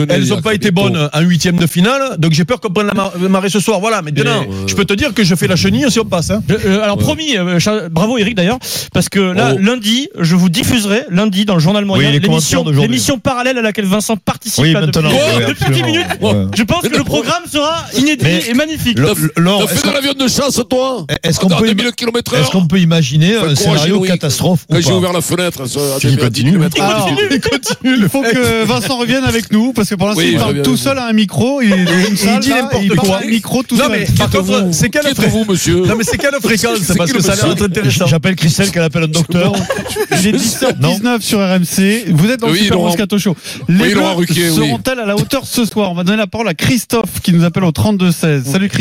Elles 0.10 0.34
ont 0.34 0.41
pas 0.41 0.53
été 0.53 0.72
bonnes 0.72 1.10
en 1.13 1.22
huitième 1.22 1.58
de 1.58 1.67
finale, 1.67 2.17
donc 2.17 2.34
j'ai 2.34 2.46
peur 2.46 2.60
qu'on 2.60 2.72
prenne 2.72 2.88
la 2.88 2.93
mar- 2.93 3.13
marée 3.29 3.50
ce 3.50 3.60
soir. 3.60 3.79
Voilà, 3.79 4.01
maintenant, 4.01 4.46
Mais, 4.48 4.67
je 4.67 4.75
peux 4.75 4.86
te 4.86 4.93
dire 4.93 5.13
que 5.13 5.24
je 5.24 5.36
fais 5.36 5.48
la 5.48 5.55
chenille 5.55 5.86
si 5.89 6.00
on 6.00 6.05
passe. 6.05 6.29
Hein. 6.31 6.41
Alors 6.84 6.98
promis, 6.98 7.38
euh, 7.38 7.60
bravo 7.91 8.17
Eric 8.17 8.36
d'ailleurs, 8.36 8.60
parce 8.93 9.10
que 9.10 9.20
là 9.20 9.53
Oh. 9.53 9.58
lundi, 9.60 10.08
je 10.20 10.36
vous 10.36 10.50
diffuserai 10.50 11.03
lundi 11.10 11.46
dans 11.46 11.55
le 11.55 11.60
journal 11.60 11.84
moyen 11.86 12.12
l'émission 12.12 13.20
parallèle 13.20 13.58
à 13.58 13.62
laquelle 13.62 13.86
Vincent 13.86 14.15
participe 14.17 14.63
Oui, 14.63 14.72
là, 14.74 14.81
depuis, 14.86 15.01
maintenant. 15.01 15.10
depuis 15.17 15.38
oui, 15.38 15.46
depuis 15.48 15.63
absolument. 15.65 15.88
10 15.88 15.91
minutes. 15.91 16.51
Je 16.58 16.63
pense 16.63 16.81
que 16.88 16.98
le 16.98 17.03
programme 17.03 17.43
sera 17.51 17.86
inédit 17.98 18.25
et 18.50 18.53
magnifique. 18.53 18.90
Laure, 18.95 19.65
T'as 19.67 19.67
fait 19.75 19.88
de 19.88 19.93
l'avion 19.93 20.13
de 20.13 20.27
chasse, 20.27 20.60
toi 20.69 21.05
est-ce 21.24 21.39
qu'on 21.39 21.50
À 21.50 21.57
peut, 21.57 21.67
2000 21.74 21.91
km 21.93 22.33
est-ce 22.36 22.51
qu'on 22.51 22.67
peut 22.67 22.79
imaginer 22.79 23.36
un 23.36 23.55
scénario 23.55 24.01
catastrophe 24.01 24.65
Quand 24.69 24.81
j'ai 24.81 24.91
ouvert 24.91 25.13
la 25.13 25.21
fenêtre, 25.21 25.63
Tu 26.00 26.07
2000 26.07 26.19
continues. 26.19 26.51
kilomètres. 26.51 26.81
Alors, 26.81 27.10
il 27.83 28.10
faut 28.10 28.21
que 28.21 28.65
Vincent 28.65 28.98
revienne 28.98 29.24
avec 29.24 29.51
nous 29.51 29.74
parce 29.74 29.89
que 29.89 29.95
pour 29.95 30.07
l'instant 30.07 30.24
il 30.24 30.38
parle 30.38 30.62
tout 30.62 30.77
seul 30.77 30.98
à 30.98 31.07
un 31.07 31.13
micro. 31.13 31.62
Il 31.62 31.69
dit 32.39 32.50
n'importe 32.50 32.83
il 32.83 32.95
quoi. 32.95 33.17
à 33.17 33.24
un 33.24 33.27
micro 33.27 33.63
tout 33.63 33.77
seul. 33.77 33.91
mais 33.91 34.05
par 34.17 34.29
contre, 34.29 34.69
c'est 34.71 34.89
quelle 34.89 35.07
êtes-vous, 35.07 35.45
monsieur 35.48 35.86
Non, 35.86 35.95
mais 35.98 36.03
c'est 36.03 36.17
quelle 36.17 36.33
fréquence 36.41 36.79
C'est 36.83 36.98
Parce 36.98 37.12
que 37.12 37.21
ça 37.21 37.33
a 37.33 37.36
l'air 37.36 37.62
intéressant. 37.62 38.07
J'appelle 38.07 38.36
Christelle 38.36 38.71
qu'elle 38.71 38.83
appelle 38.83 39.03
un 39.03 39.07
docteur. 39.07 39.53
Il 40.24 40.27
est 40.27 40.31
10h19 40.38 41.21
sur 41.21 41.39
RMC. 41.39 42.12
Vous 42.13 42.29
êtes 42.29 42.39
dans 42.39 42.48
le 42.48 42.55
Super. 42.55 42.77
Moscato 42.79 43.17
Show. 43.17 43.36
Les 43.67 43.93
seront-elles 43.93 45.00
à 45.00 45.05
la 45.05 45.15
hauteur 45.15 45.45
ce 45.45 45.65
soir 45.65 45.91
On 45.91 45.95
va 45.95 46.03
donner 46.03 46.17
la 46.17 46.27
parole 46.27 46.48
à 46.48 46.53
Christophe 46.53 47.21
qui 47.24 47.33
nous 47.33 47.43
appelle 47.43 47.63
au 47.63 47.71
32-16. 47.71 48.43
Salut 48.45 48.69
Christophe. 48.69 48.80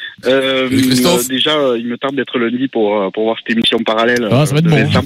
Euh, 0.25 0.67
Christophe. 0.69 1.25
euh, 1.25 1.27
déjà, 1.27 1.55
euh, 1.57 1.77
il 1.79 1.87
me 1.87 1.97
tarde 1.97 2.15
d'être 2.15 2.37
lundi 2.37 2.67
pour, 2.67 3.11
pour 3.11 3.23
voir 3.23 3.37
cette 3.39 3.51
émission 3.55 3.79
parallèle. 3.79 4.27
Ah, 4.31 4.45
ça 4.45 4.53
va 4.53 4.59
être 4.59 4.65
de 4.65 4.69
bon. 4.69 4.75
Vincent. 4.75 5.03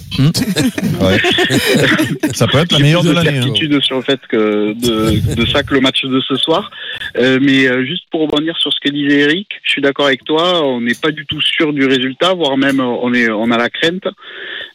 Ça 2.34 2.48
peut 2.48 2.58
être 2.60 2.72
la 2.72 2.80
meilleure 2.80 3.04
de 3.04 3.12
l'année. 3.12 3.30
hein. 3.38 3.44
certitude 3.44 3.82
sur 3.82 3.98
le 3.98 4.02
fait 4.02 4.20
que 4.28 4.74
de, 4.74 5.36
de 5.36 5.46
ça 5.48 5.64
que 5.64 5.74
le 5.74 5.82
match 5.82 6.04
de 6.04 6.20
ce 6.22 6.36
soir. 6.36 6.72
Euh, 7.18 7.40
mais 7.42 7.86
juste 7.86 8.04
pour 8.12 8.22
rebondir 8.22 8.58
sur 8.58 8.72
ce 8.74 8.80
que 8.84 8.90
disait 8.90 9.22
Eric, 9.22 9.48
je 9.64 9.72
suis 9.72 9.82
d'accord 9.82 10.08
avec 10.08 10.24
toi. 10.24 10.66
On 10.66 10.82
n'est 10.82 10.96
pas 10.96 11.12
du 11.12 11.26
tout 11.26 11.42
sûr 11.42 11.74
du 11.74 11.86
résultat, 11.86 12.34
voire 12.34 12.58
même 12.58 12.80
on 12.80 13.14
est 13.14 13.30
on 13.30 13.52
a 13.52 13.58
la 13.58 13.70
crainte. 13.70 14.08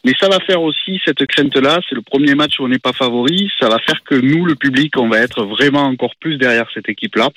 Mais 0.05 0.13
ça 0.19 0.27
va 0.29 0.39
faire 0.39 0.61
aussi 0.61 0.99
cette 1.05 1.25
crainte-là. 1.27 1.79
C'est 1.87 1.95
le 1.95 2.01
premier 2.01 2.33
match 2.35 2.59
où 2.59 2.63
on 2.63 2.67
n'est 2.67 2.79
pas 2.79 2.93
favori. 2.93 3.49
Ça 3.59 3.69
va 3.69 3.77
faire 3.79 4.01
que 4.03 4.15
nous, 4.15 4.45
le 4.45 4.55
public, 4.55 4.97
on 4.97 5.09
va 5.09 5.19
être 5.19 5.43
vraiment 5.43 5.83
encore 5.83 6.15
plus 6.19 6.37
derrière 6.37 6.65
cette 6.73 6.89
équipe-là 6.89 7.29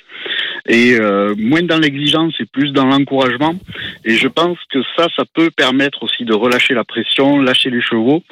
et 0.67 0.97
euh, 0.99 1.35
moins 1.37 1.61
dans 1.61 1.77
l'exigence 1.77 2.33
et 2.39 2.45
plus 2.45 2.71
dans 2.71 2.87
l'encouragement. 2.97 3.55
Et 4.03 4.15
je 4.15 4.27
pense 4.27 4.57
que 4.71 4.79
ça, 4.95 5.07
ça 5.15 5.23
peut 5.33 5.49
permettre 5.51 6.03
aussi 6.03 6.25
de 6.25 6.33
relâcher 6.33 6.73
la 6.73 6.83
pression, 6.83 7.39
lâcher 7.39 7.69
les 7.69 7.81
chevaux. 7.81 8.23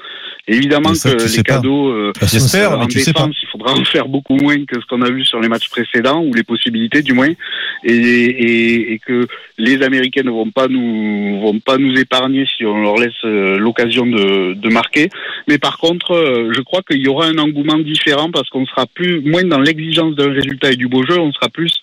Évidemment 0.48 0.94
ça, 0.94 1.14
que 1.14 1.38
les 1.38 1.44
cadeaux, 1.44 1.90
euh, 1.90 2.12
J'espère, 2.22 2.74
en 2.74 2.80
mais 2.80 2.88
tu 2.88 3.00
sais 3.00 3.14
pas. 3.14 3.22
défense, 3.22 3.38
il 3.42 3.48
faudra 3.50 3.74
en 3.74 3.86
faire 3.86 4.08
beaucoup 4.10 4.36
moins 4.36 4.58
que 4.66 4.80
ce 4.80 4.86
qu'on 4.88 5.02
a 5.02 5.10
vu 5.10 5.24
sur 5.24 5.40
les 5.40 5.48
matchs 5.48 5.70
précédents 5.70 6.22
ou 6.22 6.34
les 6.34 6.44
possibilités 6.44 7.02
du 7.02 7.14
moins, 7.14 7.30
et, 7.86 7.94
et, 7.94 8.94
et 8.94 9.00
que 9.00 9.26
les 9.58 9.82
Américains 9.84 10.24
ne 10.24 10.32
vont 10.32 10.50
pas 10.52 10.68
nous 10.68 11.40
vont 11.40 11.60
pas 11.60 11.78
nous 11.78 11.96
épargner 11.98 12.46
si 12.58 12.66
on 12.66 12.82
leur 12.82 12.98
laisse 12.98 13.14
euh, 13.24 13.58
l'occasion 13.58 14.06
de, 14.06 14.54
de 14.54 14.70
marquer. 14.70 15.10
Mais 15.48 15.58
par 15.58 15.78
contre, 15.78 16.12
euh, 16.12 16.52
je 16.54 16.62
crois 16.62 16.82
qu'il 16.82 17.02
y 17.02 17.08
aura 17.08 17.28
un 17.28 17.38
engouement 17.38 17.80
différent 17.80 18.30
parce 18.30 18.50
qu'on 18.50 18.66
sera 18.66 18.86
plus 18.86 19.22
moins 19.22 19.44
dans 19.44 19.60
l'exigence 19.60 20.16
d'un 20.16 20.32
résultat 20.32 20.72
et 20.72 20.76
du 20.76 20.88
beau 20.88 21.06
jeu, 21.06 21.18
on 21.20 21.32
sera 21.32 21.48
plus 21.48 21.74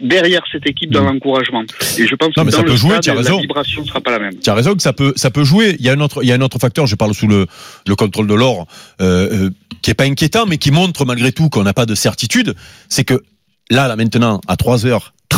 derrière 0.00 0.42
cette 0.52 0.66
équipe 0.66 0.90
dans 0.90 1.02
l'encouragement. 1.04 1.62
Et 1.98 2.06
je 2.06 2.14
pense 2.14 2.36
Non, 2.36 2.44
que 2.44 2.50
ça 2.50 2.58
dans 2.58 2.64
peut 2.64 2.70
le 2.70 2.76
jouer, 2.76 2.90
stade, 3.02 3.06
la 3.06 3.14
raison. 3.14 3.40
vibration 3.40 3.84
sera 3.84 4.00
pas 4.00 4.12
la 4.12 4.18
même. 4.20 4.38
Tu 4.38 4.48
as 4.48 4.54
raison 4.54 4.74
que 4.74 4.82
ça 4.82 4.92
peut, 4.92 5.12
ça 5.16 5.30
peut 5.30 5.44
jouer. 5.44 5.76
Il 5.78 5.84
y 5.84 5.88
a 5.88 5.92
un 5.92 6.00
autre, 6.00 6.22
il 6.22 6.28
y 6.28 6.32
a 6.32 6.34
un 6.34 6.40
autre 6.40 6.58
facteur. 6.58 6.86
Je 6.86 6.94
parle 6.94 7.14
sous 7.14 7.26
le, 7.26 7.46
le 7.86 7.96
contrôle 7.96 8.26
de 8.26 8.34
l'or, 8.34 8.66
euh, 9.00 9.46
euh, 9.46 9.50
qui 9.82 9.90
est 9.90 9.94
pas 9.94 10.04
inquiétant, 10.04 10.46
mais 10.46 10.58
qui 10.58 10.70
montre 10.70 11.04
malgré 11.04 11.32
tout 11.32 11.48
qu'on 11.48 11.64
n'a 11.64 11.72
pas 11.74 11.86
de 11.86 11.94
certitude. 11.94 12.54
C'est 12.88 13.04
que 13.04 13.22
là, 13.70 13.88
là 13.88 13.96
maintenant, 13.96 14.40
à 14.46 14.56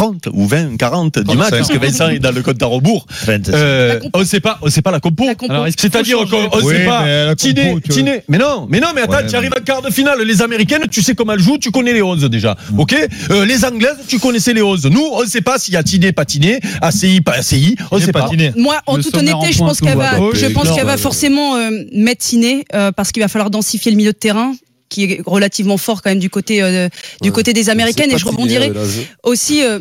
3h30 0.01 0.29
ou 0.33 0.47
20, 0.47 0.77
40 0.77 1.19
du 1.19 1.37
match, 1.37 1.49
35. 1.51 1.57
parce 1.59 1.69
que 1.69 1.79
Vincent 1.79 2.09
est 2.09 2.19
dans 2.19 2.33
le 2.33 2.43
compte 2.43 2.63
à 2.63 2.67
rebours, 2.67 3.07
euh, 3.29 4.01
on 4.15 4.25
sait 4.25 4.41
pas, 4.41 4.59
on 4.63 4.71
sait 4.71 4.83
pas 4.83 4.91
la 4.91 5.01
compo. 5.01 5.25
C'est-à-dire 5.77 6.19
qu'on 6.31 6.49
on 6.53 6.65
Oui, 6.65 6.75
sait 6.77 6.85
pas. 6.87 7.35
Tiné. 7.37 7.77
Tiné. 7.89 8.23
Mais 8.29 8.39
non, 8.39 8.67
mais 8.69 8.81
non, 8.81 8.89
mais 8.95 9.03
attends, 9.03 9.11
Ouais, 9.11 9.27
tu 9.27 9.35
arrives 9.35 9.53
en 9.59 9.63
quart 9.63 9.83
de 9.83 9.91
finale. 9.91 10.23
Les 10.23 10.41
Américaines, 10.41 10.87
tu 10.91 11.03
sais 11.03 11.15
comment 11.15 11.33
elles 11.33 11.41
jouent, 11.41 11.59
tu 11.59 11.71
connais 11.71 11.93
les 11.93 12.03
11 12.03 12.25
déjà. 12.31 12.57
Ok 12.79 12.95
Euh, 13.31 13.45
Les 13.45 13.65
Anglaises, 13.65 13.97
tu 14.07 14.19
connaissais 14.19 14.55
les 14.55 14.63
11. 14.63 14.87
Nous, 14.87 15.05
on 15.13 15.25
sait 15.27 15.41
pas 15.41 15.59
s'il 15.59 15.75
y 15.75 15.77
a 15.77 15.83
Tiné, 15.83 16.13
pas 16.13 16.25
Tiné, 16.25 16.61
ACI, 16.81 17.21
pas 17.21 17.33
ACI. 17.33 17.77
On 17.91 17.99
J'ai 17.99 18.07
sait 18.07 18.13
pas. 18.13 18.23
patiné. 18.23 18.53
Moi, 18.57 18.77
en 18.87 18.97
Le 18.97 19.03
toute 19.03 19.17
honnêteté, 19.17 19.53
je 19.53 19.59
pense 19.59 19.81
qu'elle 19.81 19.99
va, 19.99 20.13
je 20.33 20.47
pense 20.47 20.71
qu'elle 20.71 20.87
va 20.87 20.95
euh, 20.95 20.97
forcément 20.97 21.57
euh, 21.57 21.71
mettre 21.93 22.21
euh, 22.75 22.93
parce 22.93 23.13
qu'il 23.13 23.23
va 23.23 23.29
falloir 23.29 23.51
densifier 23.51 23.91
le 23.91 23.97
milieu 23.97 24.13
de 24.13 24.17
terrain 24.17 24.53
qui 24.91 25.05
est 25.05 25.23
relativement 25.25 25.79
fort 25.79 26.03
quand 26.03 26.11
même 26.11 26.19
du 26.19 26.29
côté 26.29 26.63
euh, 26.63 26.89
du 27.23 27.33
côté 27.33 27.55
des 27.55 27.71
américaines 27.71 28.11
et 28.13 28.19
je 28.19 28.27
rebondirai 28.27 28.71
aussi 29.23 29.63
euh, 29.63 29.79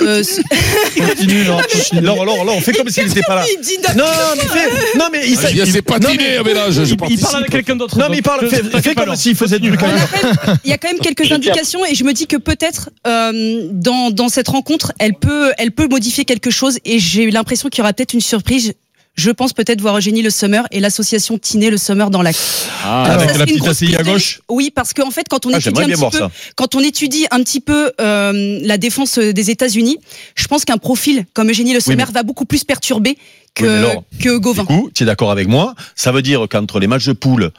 euh, 0.00 0.22
ce- 0.22 0.40
Continue, 0.98 1.44
Laure, 1.44 1.62
continue. 1.66 2.00
Laure, 2.00 2.24
Laure, 2.24 2.44
Laure, 2.44 2.62
fais 2.62 2.72
comme 2.72 2.88
s'il 2.88 3.06
n'était 3.06 3.20
pas 3.22 3.34
là. 3.36 3.44
il 3.54 3.60
dit 3.60 3.76
d'accord. 3.82 3.96
Non, 3.98 4.34
mais 4.36 4.48
fais, 4.48 4.98
non, 4.98 5.04
mais 5.12 5.20
il, 5.28 5.38
Ah, 5.44 5.50
il 5.50 5.70
s'est 5.70 5.82
patiné 5.82 6.36
avec 6.36 6.54
l'âge, 6.54 6.74
je 6.74 6.82
Il, 6.84 6.96
parle 6.96 7.36
avec 7.36 7.50
quelqu'un 7.50 7.76
d'autre. 7.76 7.98
non, 7.98 8.06
mais 8.10 8.18
il 8.18 8.22
parle, 8.22 8.48
fais 8.48 8.94
pas, 8.94 9.04
comme 9.04 9.16
s'il 9.16 9.34
faisait 9.36 9.58
du 9.58 9.70
On 9.70 9.74
appelle- 9.74 10.56
Il 10.64 10.70
y 10.70 10.72
a 10.72 10.78
quand 10.78 10.88
même 10.88 11.00
quelques 11.00 11.30
indications 11.38 11.84
et 11.84 11.94
je 11.94 12.04
me 12.04 12.12
dis 12.14 12.26
que 12.26 12.36
peut-être 12.38 12.88
euh, 13.06 13.68
dans, 13.72 14.10
dans 14.10 14.28
cette 14.30 14.48
rencontre, 14.48 14.92
elle 14.98 15.14
peut, 15.14 15.52
elle 15.58 15.72
peut 15.72 15.88
modifier 15.88 16.24
quelque 16.24 16.50
chose 16.50 16.78
et 16.86 16.98
j'ai 16.98 17.30
l'impression 17.30 17.68
qu'il 17.68 17.80
y 17.80 17.82
aura 17.82 17.92
peut-être 17.92 18.14
une 18.14 18.20
surprise. 18.22 18.72
Je 19.20 19.30
pense 19.30 19.52
peut-être 19.52 19.82
voir 19.82 19.98
Eugénie 19.98 20.22
Le 20.22 20.30
Sommer 20.30 20.62
et 20.70 20.80
l'association 20.80 21.36
Tiné 21.36 21.68
Le 21.68 21.76
Sommer 21.76 22.06
dans. 22.10 22.22
Ah, 22.24 23.02
Alors, 23.04 23.18
avec 23.18 23.30
ça 23.30 23.36
la 23.38 23.44
petite 23.44 23.66
ACI 23.66 23.94
à 23.96 24.02
gauche. 24.02 24.40
Oui, 24.48 24.72
parce 24.74 24.94
qu'en 24.94 25.10
fait, 25.10 25.26
quand 25.28 25.44
on 25.44 25.50
Ah, 25.52 25.58
étudie 25.58 25.64
j'aimerais 25.64 25.84
un 25.84 25.86
bien 25.88 25.94
petit 25.96 26.00
voir 26.00 26.10
peu, 26.12 26.18
ça. 26.18 26.30
quand 26.56 26.74
on 26.74 26.80
étudie 26.80 27.26
un 27.30 27.42
petit 27.42 27.60
peu 27.60 27.92
euh, 28.00 28.58
la 28.62 28.78
défense 28.78 29.18
des 29.18 29.50
États-Unis, 29.50 29.98
je 30.36 30.46
pense 30.46 30.64
qu'un 30.64 30.78
profil 30.78 31.26
comme 31.34 31.50
Eugénie 31.50 31.74
Le 31.74 31.80
Sommer 31.80 32.04
mais- 32.08 32.12
va 32.14 32.22
beaucoup 32.22 32.46
plus 32.46 32.64
perturber 32.64 33.18
que, 33.54 33.84
Oui, 33.94 34.18
que 34.22 34.38
Gauvin. 34.38 34.62
Du 34.62 34.68
coup, 34.68 34.90
tu 34.94 35.02
es 35.02 35.06
d'accord 35.06 35.30
avec 35.30 35.48
moi 35.48 35.74
Ça 35.96 36.12
veut 36.12 36.22
dire 36.22 36.46
qu'entre 36.50 36.80
les 36.80 36.86
matchs 36.86 37.06
de 37.06 37.12
poule, 37.12 37.50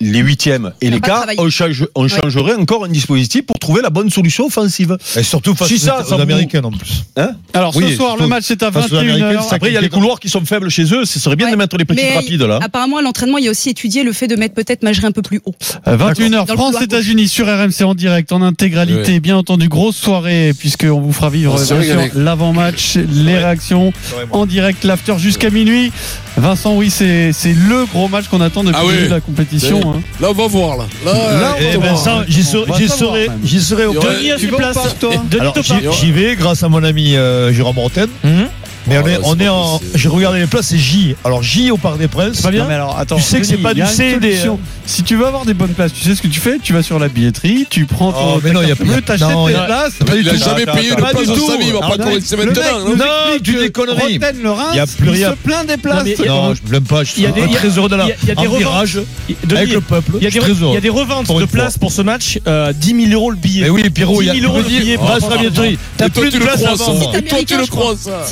les 0.00 0.20
huitièmes 0.20 0.72
et 0.80 0.88
les 0.90 1.00
quarts, 1.00 1.26
on, 1.38 1.50
change- 1.50 1.86
on 1.94 2.08
changerait 2.08 2.54
encore 2.54 2.84
un 2.84 2.88
dispositif 2.88 3.42
pour 3.46 3.58
trouver 3.58 3.82
la 3.82 3.90
bonne 3.90 4.08
solution 4.10 4.46
offensive. 4.46 4.96
Et 5.16 5.22
surtout 5.22 5.54
face 5.54 5.68
Si 5.68 5.78
ça, 5.78 6.02
aux 6.08 6.14
Américaines 6.20 6.64
en 6.64 6.70
plus. 6.72 7.04
Hein 7.16 7.32
Alors 7.52 7.76
Oui, 7.76 7.90
ce 7.90 7.96
soir, 7.96 8.16
le 8.16 8.26
match 8.26 8.50
est 8.50 8.62
à 8.62 8.72
face 8.72 8.90
aux 8.90 8.96
Américaines, 8.96 9.36
21h. 9.36 9.48
ça 9.48 9.56
Après, 9.56 9.68
il 9.70 9.74
y 9.74 9.76
a 9.76 9.80
les 9.80 9.88
couloirs 9.90 10.18
qui 10.18 10.28
sont 10.28 10.44
faibles 10.44 10.70
chez 10.70 10.84
eux. 10.94 11.04
Ce 11.04 11.18
serait 11.20 11.36
bien 11.36 11.46
Ouais. 11.46 11.52
de 11.52 11.56
mettre 11.56 11.76
les 11.76 11.84
petits 11.84 12.02
Mais 12.02 12.14
rapides 12.14 12.42
là. 12.42 12.58
apparemment, 12.62 12.96
à 12.98 13.02
l'entraînement, 13.02 13.38
il 13.38 13.44
y 13.44 13.48
a 13.48 13.50
aussi 13.50 13.68
étudié 13.70 14.02
le 14.02 14.12
fait 14.12 14.26
de 14.26 14.36
mettre 14.36 14.54
peut-être 14.54 14.82
Majerie 14.82 15.06
un 15.06 15.12
peu 15.12 15.22
plus 15.22 15.40
haut. 15.44 15.54
Euh, 15.86 15.96
21h, 15.96 16.30
Dans 16.46 16.54
le 16.54 16.58
France, 16.58 16.66
couloir 16.72 16.82
États-Unis 16.82 17.28
sur 17.28 17.46
RMC 17.46 17.82
en 17.84 17.94
direct, 17.94 18.32
en 18.32 18.40
intégralité. 18.42 19.20
Bien 19.20 19.36
entendu, 19.36 19.68
grosse 19.68 19.96
soirée, 19.96 20.52
puisqu'on 20.58 21.00
vous 21.00 21.12
fera 21.12 21.28
vivre 21.30 21.56
l'avant-match, 22.14 22.96
les 22.96 23.36
réactions 23.38 23.92
en 24.30 24.46
direct, 24.46 24.84
l'after 24.84 25.18
jusqu'à 25.18 25.50
minuit. 25.50 25.92
Vincent, 26.36 26.74
oui, 26.74 26.90
c'est 26.90 27.32
c'est 27.32 27.52
le 27.52 27.84
gros 27.86 28.08
match 28.08 28.28
qu'on 28.28 28.40
attend 28.40 28.62
depuis 28.64 28.78
Ah 28.80 28.86
oui. 28.86 29.08
la 29.08 29.20
compétition. 29.20 29.94
hein. 29.94 30.00
Là, 30.20 30.28
on 30.30 30.34
va 30.34 30.46
voir, 30.46 30.76
là. 30.78 30.84
Là, 31.04 31.12
Là, 31.12 31.54
on 31.76 31.80
va 31.80 31.88
voir. 31.88 31.98
ça, 31.98 32.24
j'y 32.28 32.42
serai, 32.44 33.28
j'y 33.44 33.60
serai, 33.60 33.86
au 33.86 33.90
Alors, 33.92 34.02
Topin. 35.54 35.76
j'y 36.00 36.12
vais 36.12 36.36
grâce 36.36 36.62
à 36.62 36.68
mon 36.68 36.82
ami 36.82 37.16
euh, 37.16 37.52
Jérôme. 37.52 37.76
Mais 38.90 38.98
on 38.98 39.02
Oh 39.04 39.08
est, 39.08 39.18
on 39.24 39.38
est 39.38 39.48
en. 39.48 39.80
J'ai 39.94 40.08
regardé 40.08 40.40
les 40.40 40.46
places, 40.46 40.66
c'est 40.68 40.78
J. 40.78 41.14
Alors 41.24 41.42
J 41.42 41.70
au 41.70 41.76
Parc 41.76 41.98
des 41.98 42.08
Princes. 42.08 42.40
Pas 42.42 42.50
bien 42.50 42.62
Non, 42.64 42.68
mais 42.68 42.74
alors, 42.74 42.98
attends, 42.98 43.16
Tu 43.16 43.22
sais 43.22 43.40
que 43.40 43.46
c'est 43.46 43.56
pas 43.56 43.70
il 43.72 43.82
du 43.82 43.86
C. 43.86 44.18
Si 44.86 45.04
tu 45.04 45.14
veux 45.16 45.26
avoir 45.26 45.44
des 45.44 45.54
bonnes 45.54 45.70
places, 45.72 45.92
tu 45.92 46.02
sais 46.02 46.14
ce 46.16 46.20
que 46.22 46.26
tu 46.26 46.40
fais? 46.40 46.58
Tu 46.60 46.72
vas 46.72 46.82
sur 46.82 46.98
la 46.98 47.08
billetterie, 47.08 47.66
tu 47.70 47.86
prends 47.86 48.12
ton. 48.12 48.34
Oh, 48.36 48.40
mais 48.42 48.50
non, 48.50 48.60
il 48.62 48.68
y 48.68 48.72
a 48.72 48.76
t'acheter 49.00 49.24
non, 49.32 49.46
tes 49.46 49.52
il 49.52 49.64
places. 49.64 49.92
Il 50.18 50.28
a 50.28 50.34
jamais 50.34 50.66
payé 50.66 50.88
une 50.88 50.92
attends, 50.94 51.02
place 51.02 51.14
de 51.14 51.20
du 51.20 51.26
sa 51.28 51.34
tout. 51.34 51.58
vie, 51.60 51.66
il 51.68 51.72
va 51.72 51.80
pas 51.80 51.96
commencer 51.96 52.36
le 52.36 52.44
maintenant. 52.44 52.62
mec 52.62 52.72
non 52.72 52.88
nous 52.90 52.96
Non, 52.96 53.04
tu 53.42 53.54
des 53.56 53.70
conneries. 53.70 54.18
Il 54.72 54.76
y 54.76 54.80
a 54.80 54.86
plus 54.86 55.06
il 55.06 55.10
rien. 55.10 55.30
se 55.30 55.34
plaint 55.36 55.66
des 55.66 55.76
places. 55.76 56.04
mais 56.04 56.14
il 56.18 56.24
y 56.24 56.28
a- 56.28 56.32
Non, 56.32 56.54
je 56.54 56.72
l'aime 56.72 56.82
pas. 56.84 57.04
Je 57.04 57.12
Il 57.16 57.22
y 57.22 57.26
a 57.26 57.32
suis 57.32 57.42
il 57.48 57.54
très 57.56 57.68
heureux 57.68 57.88
de 57.88 57.94
la. 57.96 58.04
il 58.04 58.08
y 58.08 58.12
a- 58.12 58.16
il 58.22 58.28
y 58.28 58.32
a 58.32 58.34
des 58.34 58.40
en 58.40 58.50
reventes. 58.50 58.58
virage 58.58 58.94
Denis, 59.44 59.58
avec 59.60 59.72
le 59.74 59.80
peuple. 59.80 60.12
Il 60.16 60.24
y, 60.24 60.26
a 60.26 60.30
des, 60.30 60.36
il 60.86 60.90
reventes 60.90 61.28
de 61.38 61.44
places 61.44 61.78
pour 61.78 61.92
ce 61.92 62.02
match, 62.02 62.38
euh, 62.48 62.72
10 62.72 63.06
000 63.08 63.12
euros 63.12 63.30
le 63.30 63.36
billet. 63.36 63.62
Mais 63.64 63.70
oui, 63.70 63.88
Pierrot, 63.90 64.22
il 64.22 64.26
y 64.26 64.30
a 64.30 64.32
10 64.34 64.40
000 64.40 64.52
euros 64.52 64.62
le 64.62 64.68
billet. 64.68 64.96
grâce 64.96 65.24
à 65.24 65.30
la 65.30 65.36
billetterie. 65.36 65.78
T'as 65.96 66.08
plus 66.08 66.30
de 66.30 66.38
place 66.38 66.64
avant. 66.64 66.96
Toi, 66.96 67.38
tu 67.46 67.56
le 67.56 67.66
crois, 67.66 67.94
ça. 67.96 68.24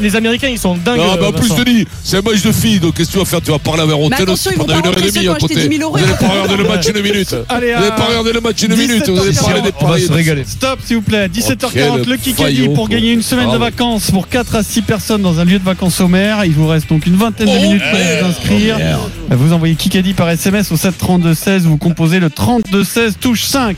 Mais 0.00 0.08
les 0.08 0.16
Américains, 0.16 0.48
ils 0.48 0.58
sont 0.58 0.76
dingues. 0.76 0.98
Non, 0.98 1.14
bah 1.20 1.28
en 1.28 1.32
plus. 1.32 1.54
Denis, 1.54 1.86
c'est 2.02 2.18
un 2.18 2.22
match 2.22 2.42
de 2.42 2.52
filles, 2.52 2.80
donc 2.80 2.94
qu'est-ce 2.94 3.08
que 3.08 3.12
tu 3.14 3.18
vas 3.18 3.24
faire? 3.24 3.40
Tu 3.40 3.50
vas 3.50 3.58
parler 3.58 3.82
avec 3.82 3.94
Mais 3.96 4.02
Rotel 4.02 4.26
vont 4.26 4.34
pendant 4.56 4.72
pas 4.74 4.78
une 4.80 4.86
heure 4.86 4.98
et 4.98 5.10
demie 5.10 5.28
à 5.28 5.32
acheté 5.32 5.54
côté. 5.54 5.68
10 5.68 5.76
000 5.78 5.82
euros, 5.90 5.98
Vous 5.98 6.06
vont 6.06 6.16
pas 6.16 6.28
regarder 6.28 6.56
le 6.56 6.64
match 6.68 6.88
une 6.88 7.02
minute. 7.02 7.36
Allez, 7.48 7.66
Vous 7.68 7.72
n'allez 7.80 7.86
à- 7.86 7.90
pas 7.92 8.04
regarder 8.04 8.32
le 8.32 8.40
match 8.40 8.62
une 8.62 8.76
minute. 8.76 9.08
Vous 9.08 9.20
allez 9.20 9.30
17h40. 9.32 9.44
parler 9.44 9.60
des 9.62 9.68
On 9.80 9.84
va 9.84 9.88
paris. 9.90 10.02
se 10.02 10.12
régaler. 10.12 10.44
Stop, 10.46 10.78
s'il 10.84 10.96
vous 10.96 11.02
plaît. 11.02 11.28
17h40, 11.28 11.70
quel 11.72 12.10
le 12.10 12.16
Kikadi 12.16 12.68
pour 12.70 12.88
gagner 12.88 13.12
une 13.12 13.22
semaine 13.22 13.44
de 13.46 13.50
Bravo. 13.58 13.64
vacances 13.64 14.10
pour 14.10 14.28
4 14.28 14.56
à 14.56 14.62
6 14.62 14.82
personnes 14.82 15.22
dans 15.22 15.38
un 15.40 15.44
lieu 15.44 15.58
de 15.58 15.64
vacances 15.64 15.94
sommaire. 15.96 16.44
Il 16.44 16.52
vous 16.52 16.66
reste 16.66 16.88
donc 16.88 17.06
une 17.06 17.16
vingtaine 17.16 17.46
de 17.46 17.52
Oh, 17.56 17.62
minutes 17.62 17.82
pour 17.90 17.98
vous 18.00 18.26
inscrire. 18.30 18.78
Vous 19.30 19.52
envoyez 19.52 19.74
Kikadi 19.74 20.12
par 20.14 20.28
SMS 20.30 20.70
au 20.72 20.76
732-16. 20.76 21.60
Vous 21.60 21.76
composez 21.76 22.20
le 22.20 22.28
32-16, 22.28 23.12
touche 23.20 23.44
5. 23.44 23.76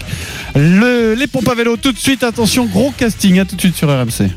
Le, 0.54 1.14
les 1.14 1.26
pompes 1.26 1.48
à 1.48 1.54
vélo, 1.54 1.76
tout 1.76 1.92
de 1.92 1.98
suite. 1.98 2.22
Attention, 2.22 2.64
gros 2.66 2.92
casting. 2.96 3.38
À 3.40 3.44
tout 3.44 3.56
de 3.56 3.60
suite 3.60 3.76
sur 3.76 3.88
RMC. 3.88 4.30